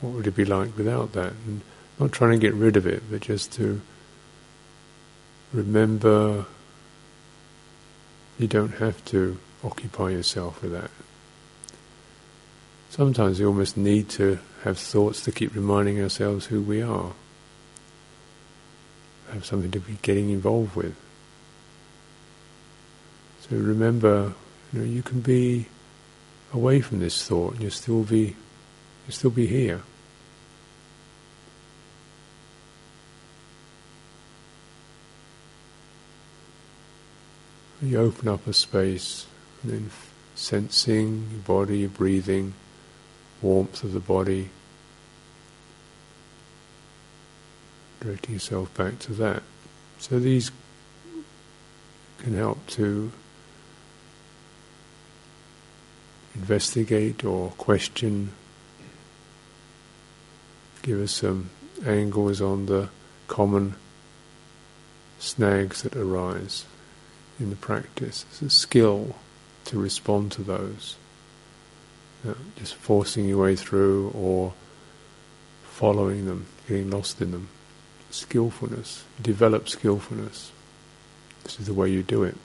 what 0.00 0.12
would 0.12 0.26
it 0.26 0.36
be 0.36 0.44
like 0.44 0.76
without 0.76 1.12
that? 1.12 1.32
And 1.46 1.62
not 1.98 2.12
trying 2.12 2.32
to 2.32 2.38
get 2.38 2.54
rid 2.54 2.76
of 2.76 2.86
it, 2.86 3.02
but 3.10 3.20
just 3.20 3.52
to 3.54 3.80
remember 5.52 6.46
you 8.38 8.48
don't 8.48 8.74
have 8.74 9.04
to 9.06 9.38
occupy 9.62 10.10
yourself 10.10 10.62
with 10.62 10.72
that. 10.72 10.90
Sometimes 12.92 13.40
we 13.40 13.46
almost 13.46 13.78
need 13.78 14.10
to 14.10 14.38
have 14.64 14.76
thoughts 14.76 15.24
to 15.24 15.32
keep 15.32 15.54
reminding 15.54 15.98
ourselves 15.98 16.44
who 16.44 16.60
we 16.60 16.82
are, 16.82 17.12
have 19.32 19.46
something 19.46 19.70
to 19.70 19.80
be 19.80 19.96
getting 20.02 20.28
involved 20.28 20.76
with. 20.76 20.94
So 23.40 23.56
remember, 23.56 24.34
you 24.74 24.78
know, 24.78 24.84
you 24.84 25.02
can 25.02 25.22
be 25.22 25.68
away 26.52 26.82
from 26.82 26.98
this 26.98 27.26
thought, 27.26 27.54
and 27.54 27.62
you 27.62 27.70
still 27.70 28.02
be, 28.02 28.36
you 29.06 29.08
still 29.08 29.30
be 29.30 29.46
here. 29.46 29.80
You 37.80 38.00
open 38.00 38.28
up 38.28 38.46
a 38.46 38.52
space, 38.52 39.24
and 39.62 39.72
then 39.72 39.90
sensing 40.34 41.30
your 41.32 41.40
body, 41.40 41.78
your 41.78 41.88
breathing, 41.88 42.52
warmth 43.42 43.82
of 43.84 43.92
the 43.92 44.00
body, 44.00 44.50
directing 48.00 48.34
yourself 48.34 48.72
back 48.74 48.98
to 49.00 49.12
that. 49.14 49.42
So 49.98 50.18
these 50.18 50.50
can 52.18 52.34
help 52.34 52.66
to 52.68 53.12
investigate 56.34 57.24
or 57.24 57.50
question, 57.50 58.32
give 60.82 61.00
us 61.00 61.12
some 61.12 61.50
angles 61.84 62.40
on 62.40 62.66
the 62.66 62.88
common 63.28 63.74
snags 65.18 65.82
that 65.82 65.96
arise 65.96 66.64
in 67.38 67.50
the 67.50 67.56
practice. 67.56 68.24
It's 68.30 68.42
a 68.42 68.50
skill 68.50 69.16
to 69.66 69.78
respond 69.78 70.32
to 70.32 70.42
those. 70.42 70.96
Uh, 72.26 72.34
just 72.56 72.74
forcing 72.74 73.24
your 73.28 73.42
way 73.42 73.56
through 73.56 74.10
or 74.10 74.52
following 75.64 76.26
them, 76.26 76.46
getting 76.68 76.90
lost 76.90 77.20
in 77.20 77.32
them. 77.32 77.48
Skillfulness, 78.10 79.04
develop 79.20 79.68
skillfulness. 79.68 80.52
This 81.42 81.58
is 81.58 81.66
the 81.66 81.74
way 81.74 81.90
you 81.90 82.02
do 82.02 82.22
it. 82.22 82.36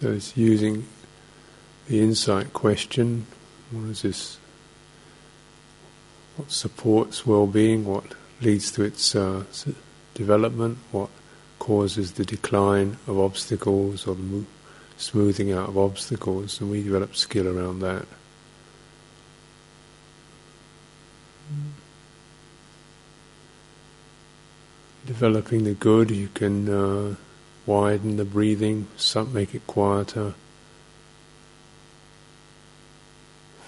So 0.00 0.12
it's 0.12 0.34
using 0.34 0.86
the 1.86 2.00
insight 2.00 2.54
question. 2.54 3.26
What 3.70 3.90
is 3.90 4.02
this? 4.02 4.38
What 6.36 6.50
supports 6.50 7.26
well-being? 7.26 7.84
What 7.84 8.04
leads 8.40 8.72
to 8.72 8.82
its 8.82 9.14
uh, 9.14 9.44
development? 10.14 10.78
What 10.90 11.10
causes 11.58 12.12
the 12.12 12.24
decline 12.24 12.96
of 13.06 13.18
obstacles 13.18 14.06
or 14.06 14.14
the 14.14 14.22
mo- 14.22 14.46
smoothing 14.96 15.52
out 15.52 15.68
of 15.68 15.76
obstacles? 15.76 16.62
And 16.62 16.70
we 16.70 16.82
develop 16.82 17.14
skill 17.14 17.46
around 17.46 17.80
that. 17.80 18.06
Developing 25.04 25.64
the 25.64 25.74
good, 25.74 26.10
you 26.10 26.28
can 26.28 26.68
uh, 26.70 27.16
widen 27.70 28.16
the 28.16 28.24
breathing, 28.24 28.88
make 29.32 29.54
it 29.54 29.64
quieter. 29.68 30.34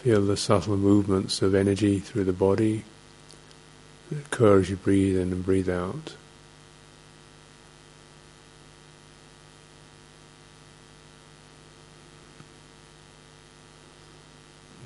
Feel 0.02 0.22
the 0.22 0.36
subtle 0.36 0.76
movements 0.76 1.40
of 1.40 1.54
energy 1.54 2.00
through 2.00 2.24
the 2.24 2.32
body 2.32 2.82
that 4.10 4.26
occur 4.26 4.58
as 4.58 4.68
you 4.68 4.74
breathe 4.74 5.16
in 5.16 5.30
and 5.30 5.46
breathe 5.46 5.70
out. 5.70 6.16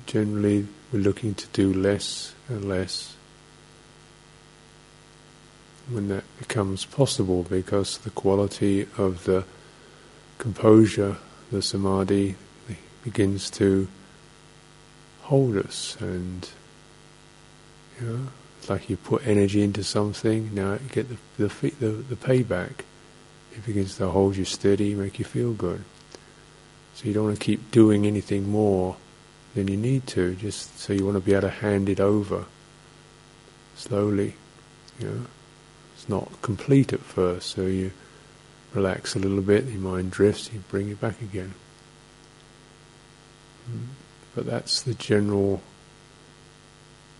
Generally, 0.05 0.67
we're 0.93 0.99
looking 0.99 1.33
to 1.33 1.47
do 1.47 1.73
less 1.73 2.35
and 2.49 2.69
less 2.69 3.15
when 5.89 6.09
that 6.09 6.23
becomes 6.39 6.85
possible 6.85 7.43
because 7.43 7.97
the 7.99 8.09
quality 8.09 8.87
of 8.97 9.23
the 9.23 9.45
composure, 10.37 11.17
the 11.51 11.61
samadhi, 11.61 12.35
begins 13.03 13.49
to 13.49 13.87
hold 15.21 15.57
us 15.57 15.95
and 15.99 16.49
you 17.99 18.07
know, 18.07 18.27
it's 18.59 18.69
like 18.69 18.89
you 18.89 18.97
put 18.97 19.25
energy 19.25 19.61
into 19.61 19.83
something, 19.83 20.53
now 20.53 20.73
you 20.73 20.89
get 20.91 21.07
the, 21.09 21.17
the, 21.37 21.69
the, 21.79 21.87
the 21.87 22.15
payback. 22.15 22.81
It 23.53 23.65
begins 23.65 23.97
to 23.97 24.09
hold 24.09 24.35
you 24.35 24.45
steady, 24.45 24.93
make 24.93 25.19
you 25.19 25.25
feel 25.25 25.53
good. 25.53 25.83
So 26.93 27.05
you 27.05 27.13
don't 27.13 27.25
want 27.25 27.39
to 27.39 27.43
keep 27.43 27.71
doing 27.71 28.05
anything 28.05 28.49
more 28.49 28.97
than 29.55 29.67
you 29.67 29.77
need 29.77 30.05
to, 30.07 30.35
just 30.35 30.77
so 30.79 30.93
you 30.93 31.05
want 31.05 31.15
to 31.15 31.21
be 31.21 31.33
able 31.33 31.43
to 31.43 31.49
hand 31.49 31.89
it 31.89 31.99
over 31.99 32.45
slowly. 33.75 34.35
You 34.99 35.07
know, 35.07 35.25
not 36.09 36.41
complete 36.41 36.93
at 36.93 36.99
first, 36.99 37.49
so 37.49 37.63
you 37.63 37.91
relax 38.73 39.15
a 39.15 39.19
little 39.19 39.41
bit, 39.41 39.65
your 39.65 39.81
mind 39.81 40.11
drifts, 40.11 40.51
you 40.53 40.63
bring 40.69 40.89
it 40.89 41.01
back 41.01 41.21
again. 41.21 41.53
But 44.35 44.45
that's 44.45 44.81
the 44.81 44.93
general 44.93 45.61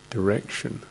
direction. 0.10 0.82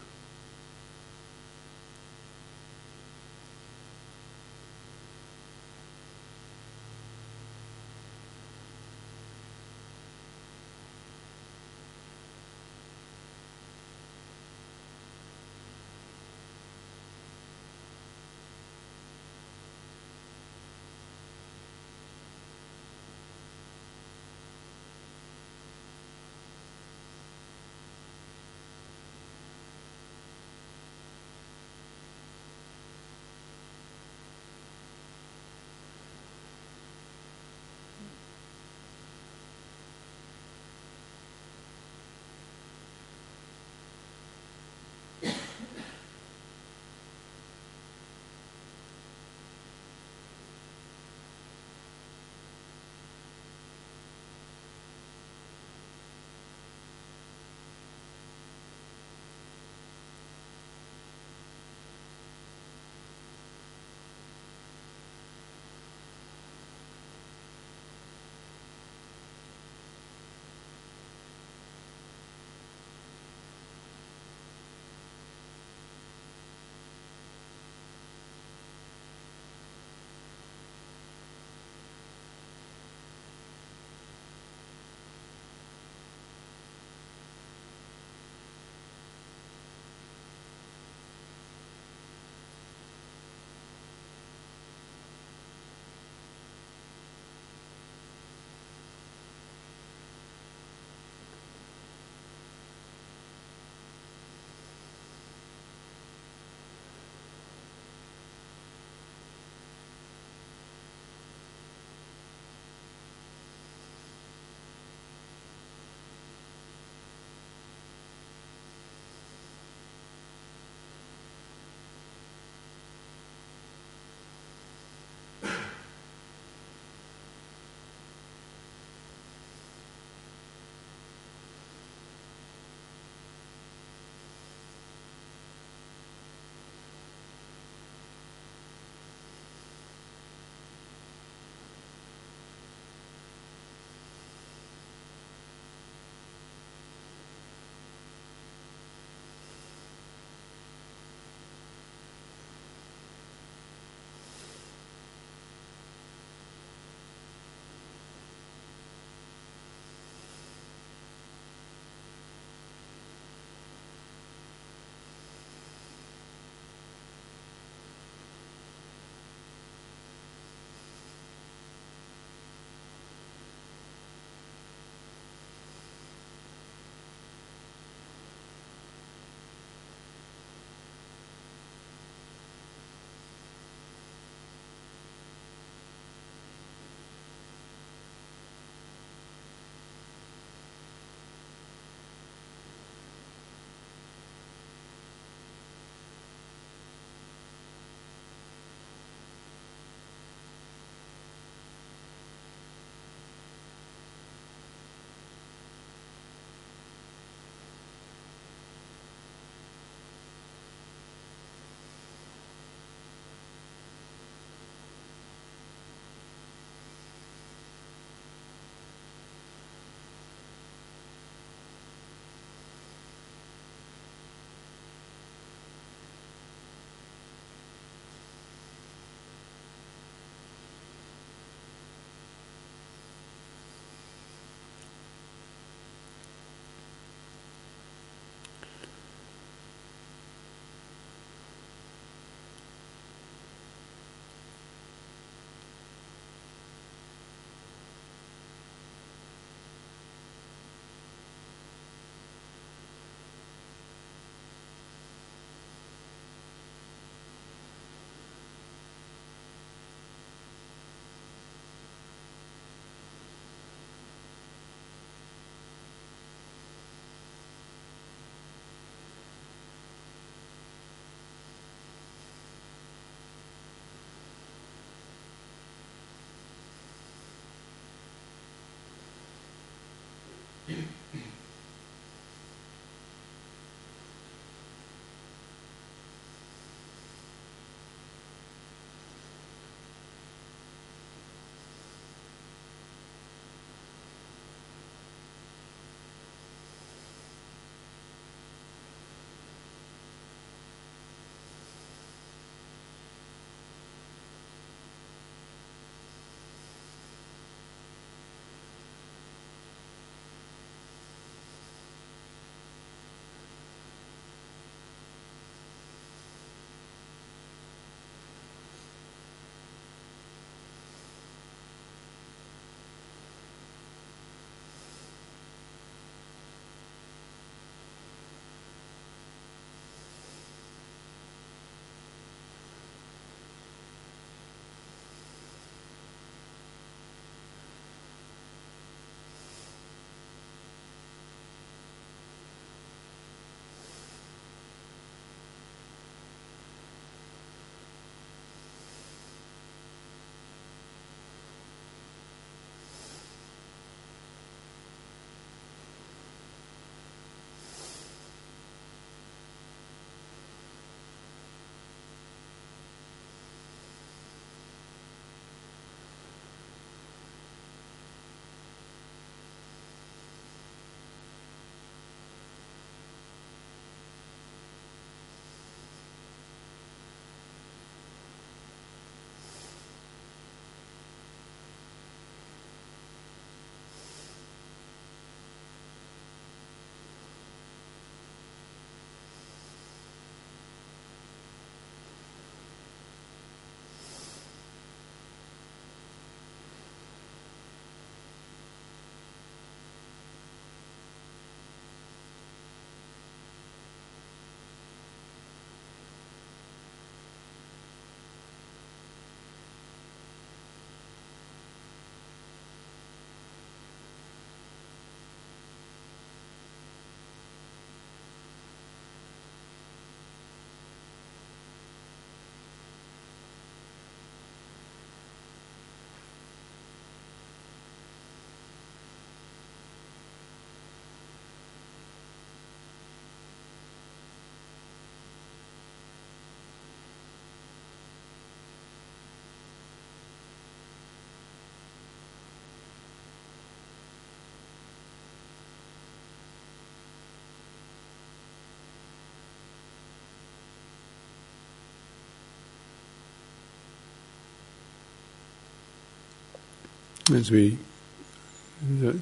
As 457.33 457.51
we 457.51 457.79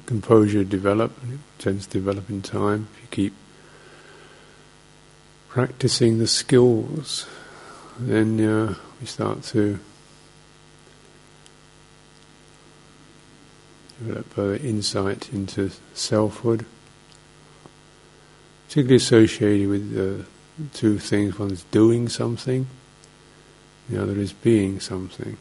composure 0.05 0.63
develop, 0.63 1.11
it 1.23 1.39
tends 1.57 1.87
to 1.87 1.93
develop 1.93 2.29
in 2.29 2.41
time. 2.41 2.87
If 2.95 3.01
you 3.01 3.07
keep 3.09 3.33
practicing 5.49 6.19
the 6.19 6.27
skills, 6.27 7.25
then 7.97 8.39
uh, 8.41 8.75
we 8.99 9.07
start 9.07 9.43
to 9.43 9.79
develop 13.97 14.33
further 14.33 14.55
insight 14.57 15.31
into 15.33 15.71
selfhood, 15.93 16.65
particularly 18.67 18.97
associated 18.97 19.69
with 19.69 20.27
two 20.73 20.99
things. 20.99 21.39
One 21.39 21.51
is 21.51 21.63
doing 21.71 22.09
something, 22.09 22.67
the 23.89 24.01
other 24.01 24.19
is 24.19 24.33
being 24.33 24.79
something. 24.79 25.37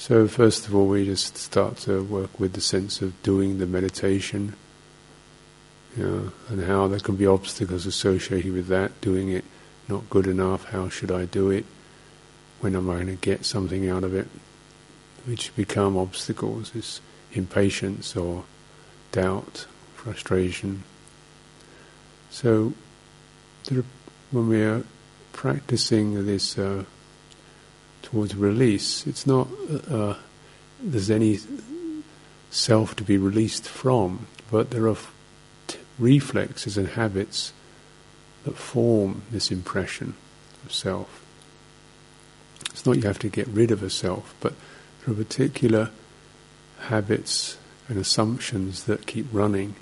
So, 0.00 0.26
first 0.28 0.66
of 0.66 0.74
all, 0.74 0.86
we 0.86 1.04
just 1.04 1.36
start 1.36 1.76
to 1.80 2.02
work 2.02 2.40
with 2.40 2.54
the 2.54 2.62
sense 2.62 3.02
of 3.02 3.22
doing 3.22 3.58
the 3.58 3.66
meditation, 3.66 4.56
you 5.94 6.02
know, 6.02 6.32
and 6.48 6.64
how 6.64 6.88
there 6.88 7.00
can 7.00 7.16
be 7.16 7.26
obstacles 7.26 7.84
associated 7.84 8.50
with 8.54 8.68
that, 8.68 8.98
doing 9.02 9.28
it 9.28 9.44
not 9.88 10.08
good 10.08 10.26
enough, 10.26 10.64
how 10.70 10.88
should 10.88 11.10
I 11.10 11.26
do 11.26 11.50
it, 11.50 11.66
when 12.60 12.74
am 12.76 12.88
I 12.88 12.94
going 12.94 13.08
to 13.08 13.16
get 13.16 13.44
something 13.44 13.90
out 13.90 14.02
of 14.02 14.14
it, 14.14 14.26
which 15.26 15.54
become 15.54 15.98
obstacles, 15.98 16.74
is 16.74 17.02
impatience 17.34 18.16
or 18.16 18.44
doubt, 19.12 19.66
frustration. 19.96 20.82
So, 22.30 22.72
when 24.30 24.48
we 24.48 24.62
are 24.62 24.82
practicing 25.34 26.24
this 26.24 26.56
uh, 26.56 26.84
towards 28.10 28.34
release. 28.34 29.06
It's 29.06 29.26
not 29.26 29.48
uh, 29.70 29.94
uh, 29.94 30.16
there's 30.82 31.10
any 31.10 31.38
self 32.50 32.96
to 32.96 33.04
be 33.04 33.16
released 33.16 33.68
from, 33.68 34.26
but 34.50 34.70
there 34.70 34.88
are 34.88 34.96
t- 35.66 35.78
reflexes 35.98 36.76
and 36.76 36.88
habits 36.88 37.52
that 38.44 38.56
form 38.56 39.22
this 39.30 39.50
impression 39.50 40.14
of 40.64 40.72
self. 40.72 41.24
It's 42.70 42.86
not 42.86 42.96
you 42.96 43.02
have 43.02 43.18
to 43.20 43.28
get 43.28 43.46
rid 43.48 43.70
of 43.70 43.82
a 43.82 43.90
self, 43.90 44.34
but 44.40 44.54
there 45.04 45.14
are 45.14 45.16
particular 45.16 45.90
habits 46.80 47.58
and 47.88 47.98
assumptions 47.98 48.84
that 48.84 49.06
keep 49.06 49.26
running. 49.32 49.76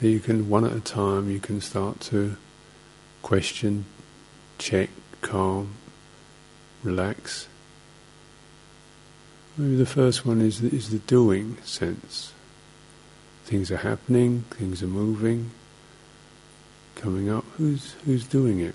That 0.00 0.08
you 0.08 0.20
can, 0.20 0.48
one 0.48 0.64
at 0.64 0.72
a 0.72 0.80
time, 0.80 1.30
you 1.30 1.38
can 1.38 1.60
start 1.60 2.00
to 2.00 2.36
question, 3.22 3.84
check, 4.58 4.90
calm, 5.20 5.74
relax. 6.84 7.48
Maybe 9.56 9.76
the 9.76 9.86
first 9.86 10.26
one 10.26 10.40
is 10.40 10.60
the, 10.60 10.68
is 10.68 10.90
the 10.90 10.98
doing 10.98 11.56
sense. 11.64 12.32
Things 13.44 13.70
are 13.70 13.78
happening, 13.78 14.44
things 14.50 14.82
are 14.82 14.88
moving, 14.88 15.50
coming 16.96 17.28
up. 17.28 17.44
Who's 17.56 17.92
who's 18.04 18.26
doing 18.26 18.60
it? 18.60 18.74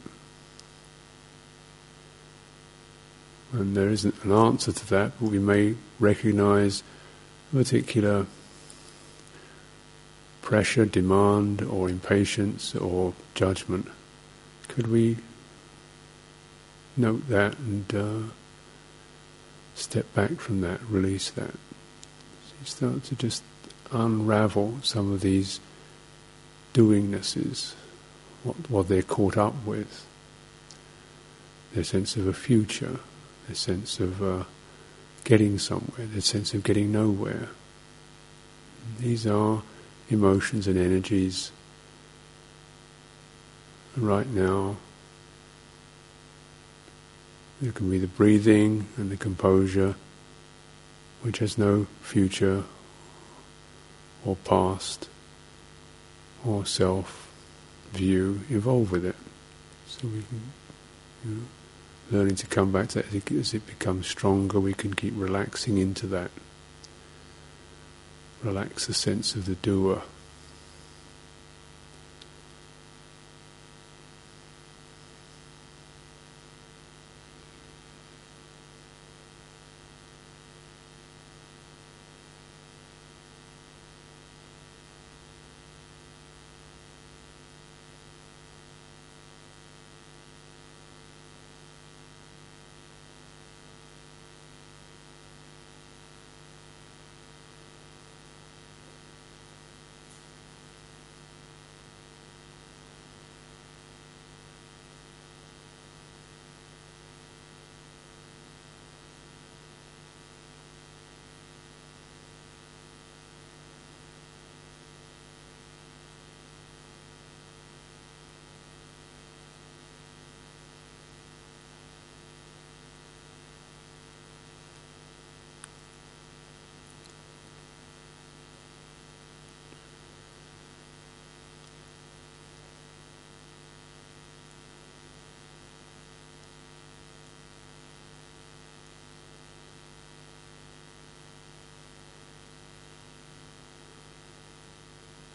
And 3.52 3.76
there 3.76 3.90
isn't 3.90 4.24
an 4.24 4.32
answer 4.32 4.72
to 4.72 4.90
that, 4.90 5.14
but 5.20 5.32
we 5.32 5.40
may 5.40 5.76
recognize 6.00 6.84
a 7.52 7.58
particular 7.58 8.28
pressure, 10.42 10.86
demand, 10.86 11.62
or 11.64 11.90
impatience, 11.90 12.76
or 12.76 13.14
judgment. 13.34 13.88
Could 14.68 14.88
we 14.88 15.18
note 17.00 17.28
that 17.30 17.58
and 17.58 17.96
uh, 17.96 18.34
step 19.76 20.14
back 20.14 20.40
from 20.40 20.62
that, 20.62 20.82
release 20.90 21.32
that. 21.32 21.54
So 21.54 22.54
you 22.60 22.66
start 22.66 23.04
to 23.06 23.16
just 23.16 23.44
unravel 23.92 24.76
some 24.84 25.12
of 25.12 25.22
these 25.22 25.60
doingnesses, 26.74 27.74
what, 28.44 28.70
what 28.70 28.88
they're 28.88 29.02
caught 29.02 29.38
up 29.38 29.66
with, 29.66 30.06
their 31.74 31.84
sense 31.84 32.16
of 32.16 32.28
a 32.28 32.34
future, 32.34 33.00
their 33.48 33.56
sense 33.56 34.00
of 34.00 34.22
uh, 34.22 34.44
getting 35.24 35.58
somewhere, 35.58 36.06
their 36.08 36.22
sense 36.22 36.54
of 36.54 36.64
getting 36.64 36.92
nowhere. 36.92 37.50
These 39.00 39.26
are 39.26 39.62
emotions 40.10 40.68
and 40.68 40.78
energies 40.78 41.52
right 43.96 44.28
now. 44.28 44.78
There 47.62 47.72
can 47.72 47.90
be 47.90 47.98
the 47.98 48.08
breathing 48.08 48.88
and 48.96 49.12
the 49.12 49.18
composure, 49.18 49.96
which 51.22 51.40
has 51.40 51.58
no 51.58 51.88
future 52.02 52.64
or 54.26 54.36
past 54.38 55.10
or 56.46 56.66
self 56.66 57.30
view 57.92 58.42
involved 58.50 58.92
with 58.92 59.06
it. 59.06 59.16
So 59.88 60.08
we 60.08 60.22
can, 60.22 60.42
you 61.26 61.32
know, 61.32 61.42
learning 62.12 62.36
to 62.38 62.48
come 62.48 62.72
back 62.72 62.90
to 62.90 63.02
that 63.02 63.32
as 63.32 63.54
it 63.54 63.66
becomes 63.68 64.08
stronger, 64.08 64.60
we 64.60 64.74
can 64.74 64.94
keep 64.94 65.14
relaxing 65.16 65.78
into 65.78 66.08
that. 66.08 66.32
Relax 68.42 68.88
the 68.88 68.94
sense 68.94 69.36
of 69.36 69.46
the 69.46 69.56
doer. 69.56 70.04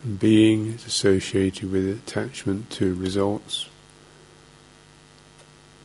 Being 0.04 0.66
is 0.66 0.84
associated 0.86 1.70
with 1.70 1.88
attachment 1.88 2.70
to 2.70 2.94
results. 2.94 3.68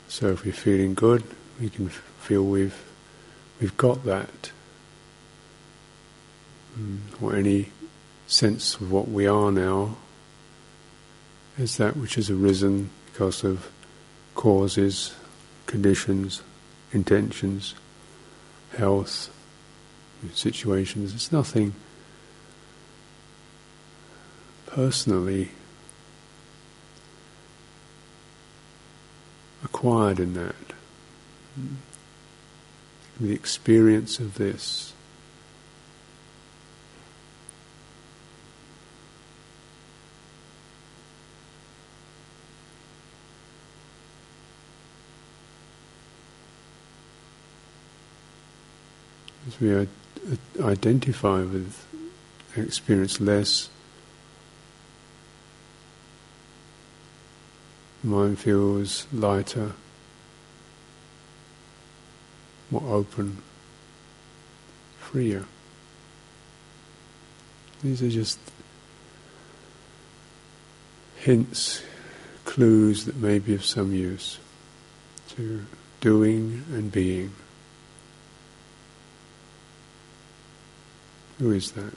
So 0.10 0.30
if 0.30 0.44
we're 0.44 0.52
feeling 0.52 0.94
good, 0.94 1.24
we 1.60 1.70
can 1.70 1.90
feel 1.90 2.44
we've 2.44 2.84
we've 3.62 3.78
got 3.78 4.04
that, 4.06 4.52
mm, 6.78 7.00
or 7.22 7.36
any 7.36 7.70
sense 8.28 8.76
of 8.76 8.92
what 8.92 9.08
we 9.08 9.26
are 9.26 9.52
now 9.52 9.96
is 11.58 11.78
that 11.78 11.98
which 11.98 12.16
has 12.16 12.30
arisen 12.30 12.90
because 13.12 13.44
of 13.44 13.72
causes, 14.36 15.14
conditions, 15.66 16.42
intentions, 16.94 17.76
health, 18.78 19.30
situations. 20.34 21.14
It's 21.14 21.32
nothing 21.32 21.74
personally 24.70 25.50
acquired 29.64 30.20
in 30.20 30.34
that. 30.36 30.56
The 33.20 33.34
experience 33.34 34.20
of 34.20 34.36
this. 34.36 34.94
As 49.48 49.60
we 49.60 49.76
uh, 49.76 49.86
identify 50.62 51.40
with 51.40 51.86
experience 52.56 53.20
less 53.20 53.70
mind 58.04 58.40
feels 58.40 59.08
lighter, 59.12 59.74
more 62.72 62.96
open, 62.96 63.38
freer. 65.00 65.46
These 67.84 68.02
are 68.04 68.10
just 68.10 68.40
hints, 71.18 71.82
clues 72.46 73.06
that 73.06 73.16
may 73.18 73.40
be 73.40 73.54
of 73.54 73.66
some 73.66 73.94
use 73.94 74.40
to 75.30 75.66
doing 76.02 76.66
and 76.72 76.92
being. 76.92 77.34
Who 81.40 81.52
is 81.52 81.72
that? 81.72 81.94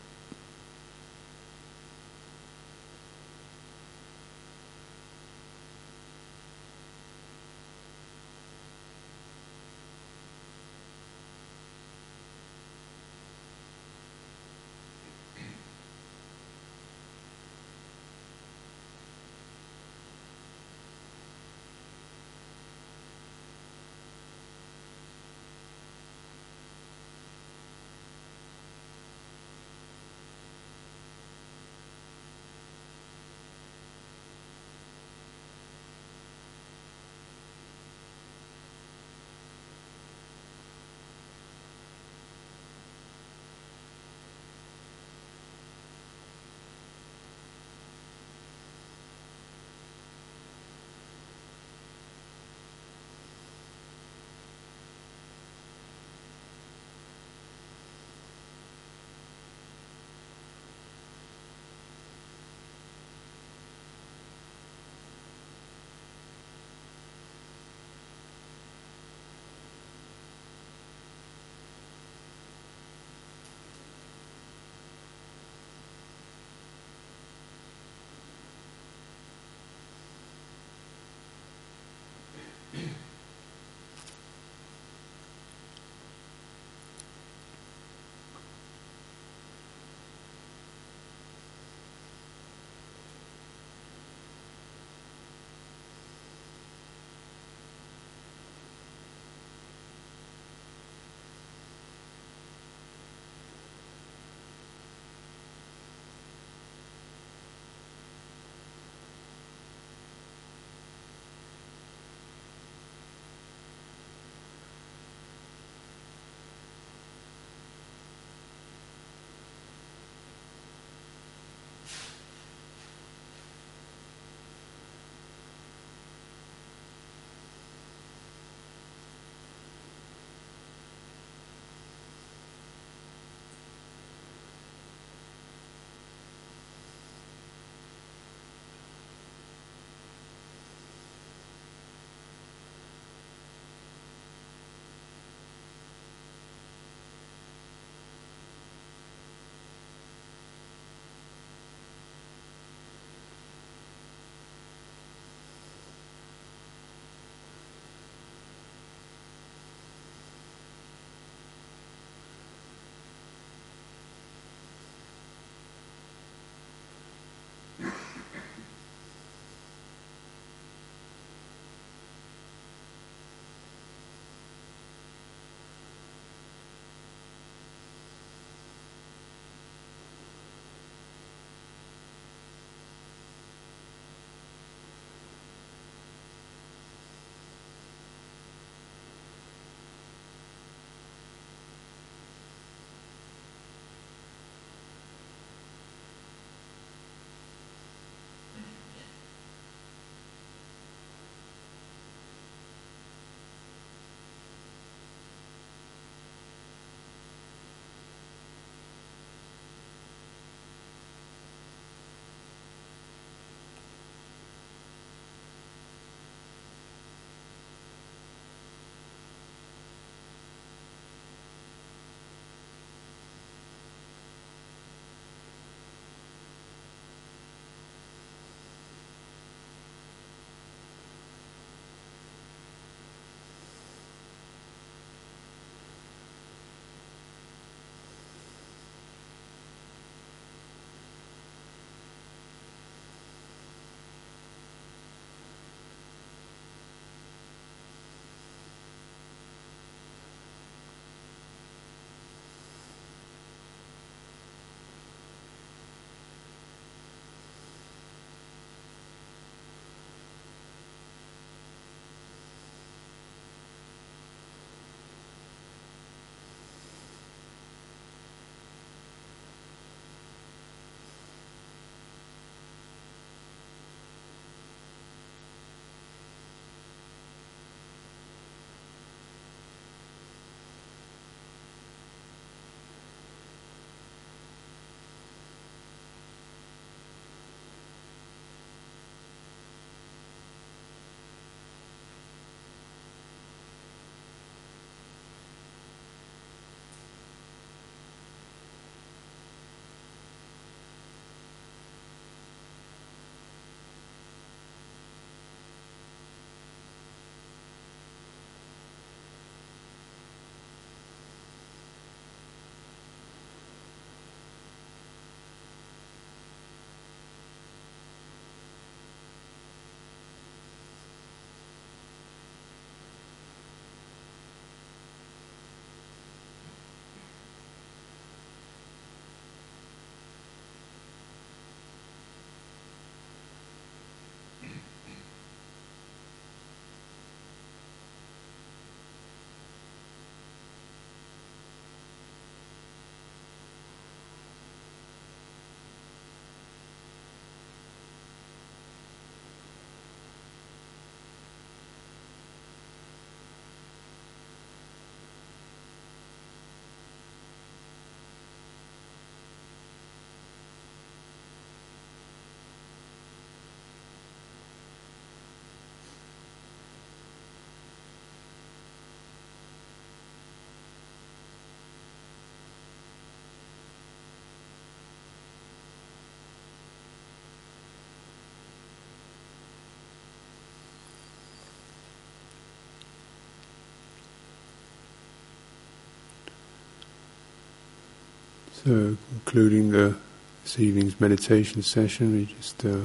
So, 388.84 389.16
concluding 389.30 389.92
the 389.92 390.16
this 390.64 390.80
evening's 390.80 391.20
meditation 391.20 391.82
session, 391.82 392.32
we 392.32 392.46
just 392.46 392.84
uh, 392.84 393.04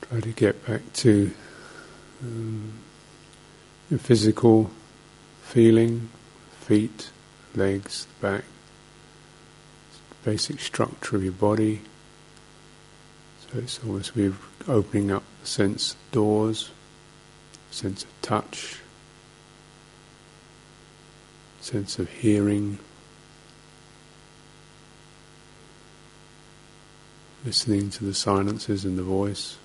try 0.00 0.20
to 0.20 0.30
get 0.30 0.66
back 0.66 0.80
to 0.94 1.30
um, 2.22 2.72
your 3.90 3.98
physical 3.98 4.70
feeling, 5.42 6.08
feet, 6.60 7.10
legs, 7.54 8.06
back, 8.22 8.44
basic 10.24 10.60
structure 10.60 11.16
of 11.16 11.22
your 11.22 11.32
body. 11.32 11.82
So 13.40 13.58
it's 13.58 13.78
almost 13.84 14.16
we're 14.16 14.32
opening 14.66 15.10
up 15.10 15.22
the 15.42 15.46
sense 15.46 15.96
doors, 16.12 16.70
sense 17.70 18.04
of 18.04 18.22
touch, 18.22 18.78
sense 21.60 21.98
of 21.98 22.08
hearing. 22.08 22.78
Listening 27.48 27.88
to 27.88 28.04
the 28.04 28.12
silences 28.12 28.84
in 28.84 28.96
the 28.96 29.02
voice. 29.02 29.56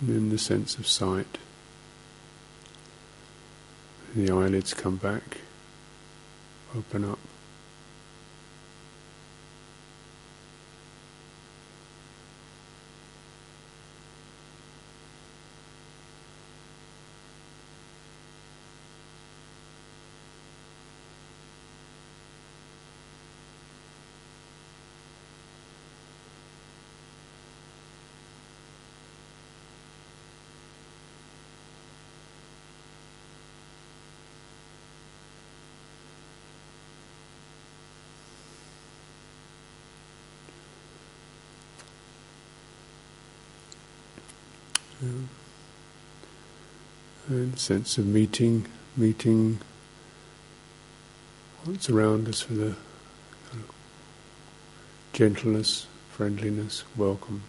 And 0.00 0.08
then 0.08 0.30
the 0.30 0.38
sense 0.38 0.78
of 0.78 0.86
sight. 0.88 1.38
The 4.16 4.32
eyelids 4.32 4.74
come 4.74 4.96
back, 4.96 5.38
open 6.76 7.04
up. 7.04 7.20
And 47.28 47.43
sense 47.58 47.98
of 47.98 48.06
meeting, 48.06 48.66
meeting 48.96 49.58
what's 51.64 51.88
around 51.88 52.28
us 52.28 52.48
with 52.48 52.60
a 52.60 52.76
kind 53.50 53.64
of 53.64 53.74
gentleness, 55.12 55.86
friendliness, 56.10 56.84
welcome. 56.96 57.42